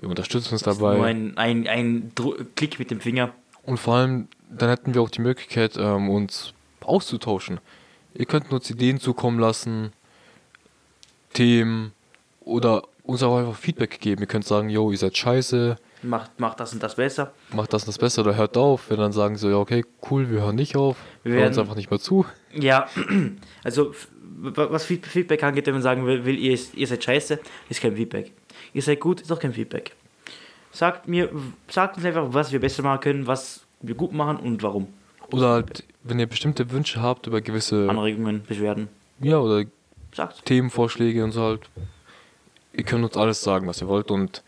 [0.00, 0.96] ihr unterstützt uns dabei.
[0.96, 2.12] Nur ein, ein, ein
[2.54, 3.34] Klick mit dem Finger.
[3.64, 6.53] Und vor allem, dann hätten wir auch die Möglichkeit, ähm, uns
[6.86, 7.60] auszutauschen.
[8.14, 9.92] Ihr könnt uns Ideen zukommen lassen,
[11.32, 11.92] Themen
[12.40, 14.22] oder uns auch einfach Feedback geben.
[14.22, 17.32] Ihr könnt sagen, yo, ihr seid scheiße, Macht, macht das und das besser.
[17.54, 18.90] macht das und das besser oder hört auf.
[18.90, 21.76] Wir dann sagen so, ja, okay, cool, wir hören nicht auf, Wir hören uns einfach
[21.76, 22.26] nicht mehr zu.
[22.52, 22.86] Ja,
[23.64, 23.94] also
[24.36, 27.38] was Feed- Feedback angeht, wenn man sagen will, will ihr, ihr seid scheiße,
[27.70, 28.32] ist kein Feedback.
[28.74, 29.92] Ihr seid gut, ist auch kein Feedback.
[30.72, 31.30] Sagt mir,
[31.68, 34.88] sagt uns einfach, was wir besser machen können, was wir gut machen und warum.
[35.34, 38.88] Oder halt, wenn ihr bestimmte Wünsche habt über gewisse, Anregungen, Beschwerden.
[39.18, 39.64] ja, oder
[40.12, 40.44] Sagt.
[40.44, 41.68] Themenvorschläge und so halt.
[42.72, 44.44] Ihr könnt uns alles sagen, was ihr wollt und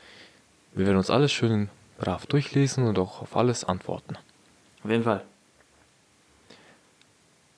[0.74, 4.16] wir werden uns alles schön brav durchlesen und auch auf alles antworten.
[4.84, 5.24] Auf jeden Fall.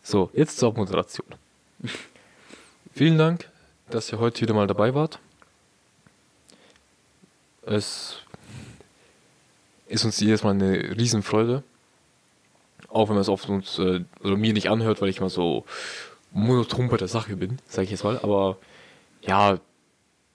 [0.03, 1.27] So, jetzt zur Moderation.
[2.95, 3.51] Vielen Dank,
[3.91, 5.19] dass ihr heute wieder mal dabei wart.
[7.67, 8.21] Es
[9.87, 11.63] ist uns jedes Mal eine Riesenfreude.
[12.89, 15.65] Auch wenn man es oft uns äh, oder mir nicht anhört, weil ich mal so
[16.33, 18.19] monoton bei der Sache bin, sage ich jetzt mal.
[18.23, 18.57] Aber
[19.23, 19.59] ja,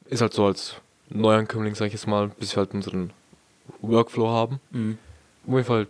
[0.05, 0.75] ist halt so als
[1.09, 3.11] Neuankömmling, sage ich jetzt mal, bis wir halt unseren
[3.81, 4.59] Workflow haben.
[4.71, 4.97] Mhm.
[5.47, 5.87] Auf jeden Fall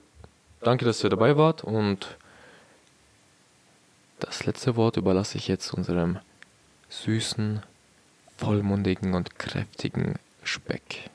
[0.62, 2.18] danke, dass ihr dabei wart und
[4.20, 6.20] das letzte Wort überlasse ich jetzt unserem
[6.90, 7.62] süßen,
[8.38, 11.10] vollmundigen und kräftigen Speck.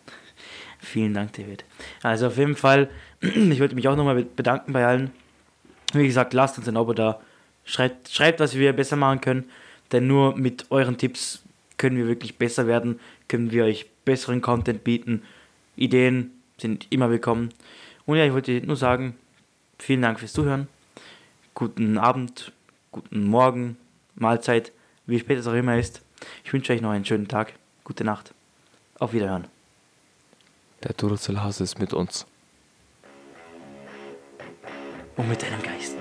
[0.79, 1.65] Vielen Dank, David.
[2.03, 5.11] Also auf jeden Fall, ich wollte mich auch nochmal bedanken bei allen.
[5.93, 7.21] Wie gesagt, lasst uns ein Abo da.
[7.65, 9.51] Schreibt, schreibt, was wir besser machen können.
[9.93, 11.43] Denn nur mit euren Tipps
[11.77, 13.01] können wir wirklich besser werden.
[13.29, 15.23] Können wir euch besseren Content bieten.
[15.77, 17.51] Ideen sind immer willkommen.
[18.05, 19.17] Und ja, ich wollte nur sagen,
[19.79, 20.69] vielen Dank fürs Zuhören.
[21.55, 22.53] Guten Abend,
[22.91, 23.77] guten Morgen,
[24.15, 24.73] Mahlzeit,
[25.07, 26.03] wie spät es auch immer ist.
[26.45, 27.53] Ich wünsche euch noch einen schönen Tag,
[27.85, 28.33] gute Nacht,
[28.99, 29.45] auf Wiederhören.
[30.85, 32.27] Der Durzelhase ist mit uns.
[35.19, 35.98] Und mit deinem Geist.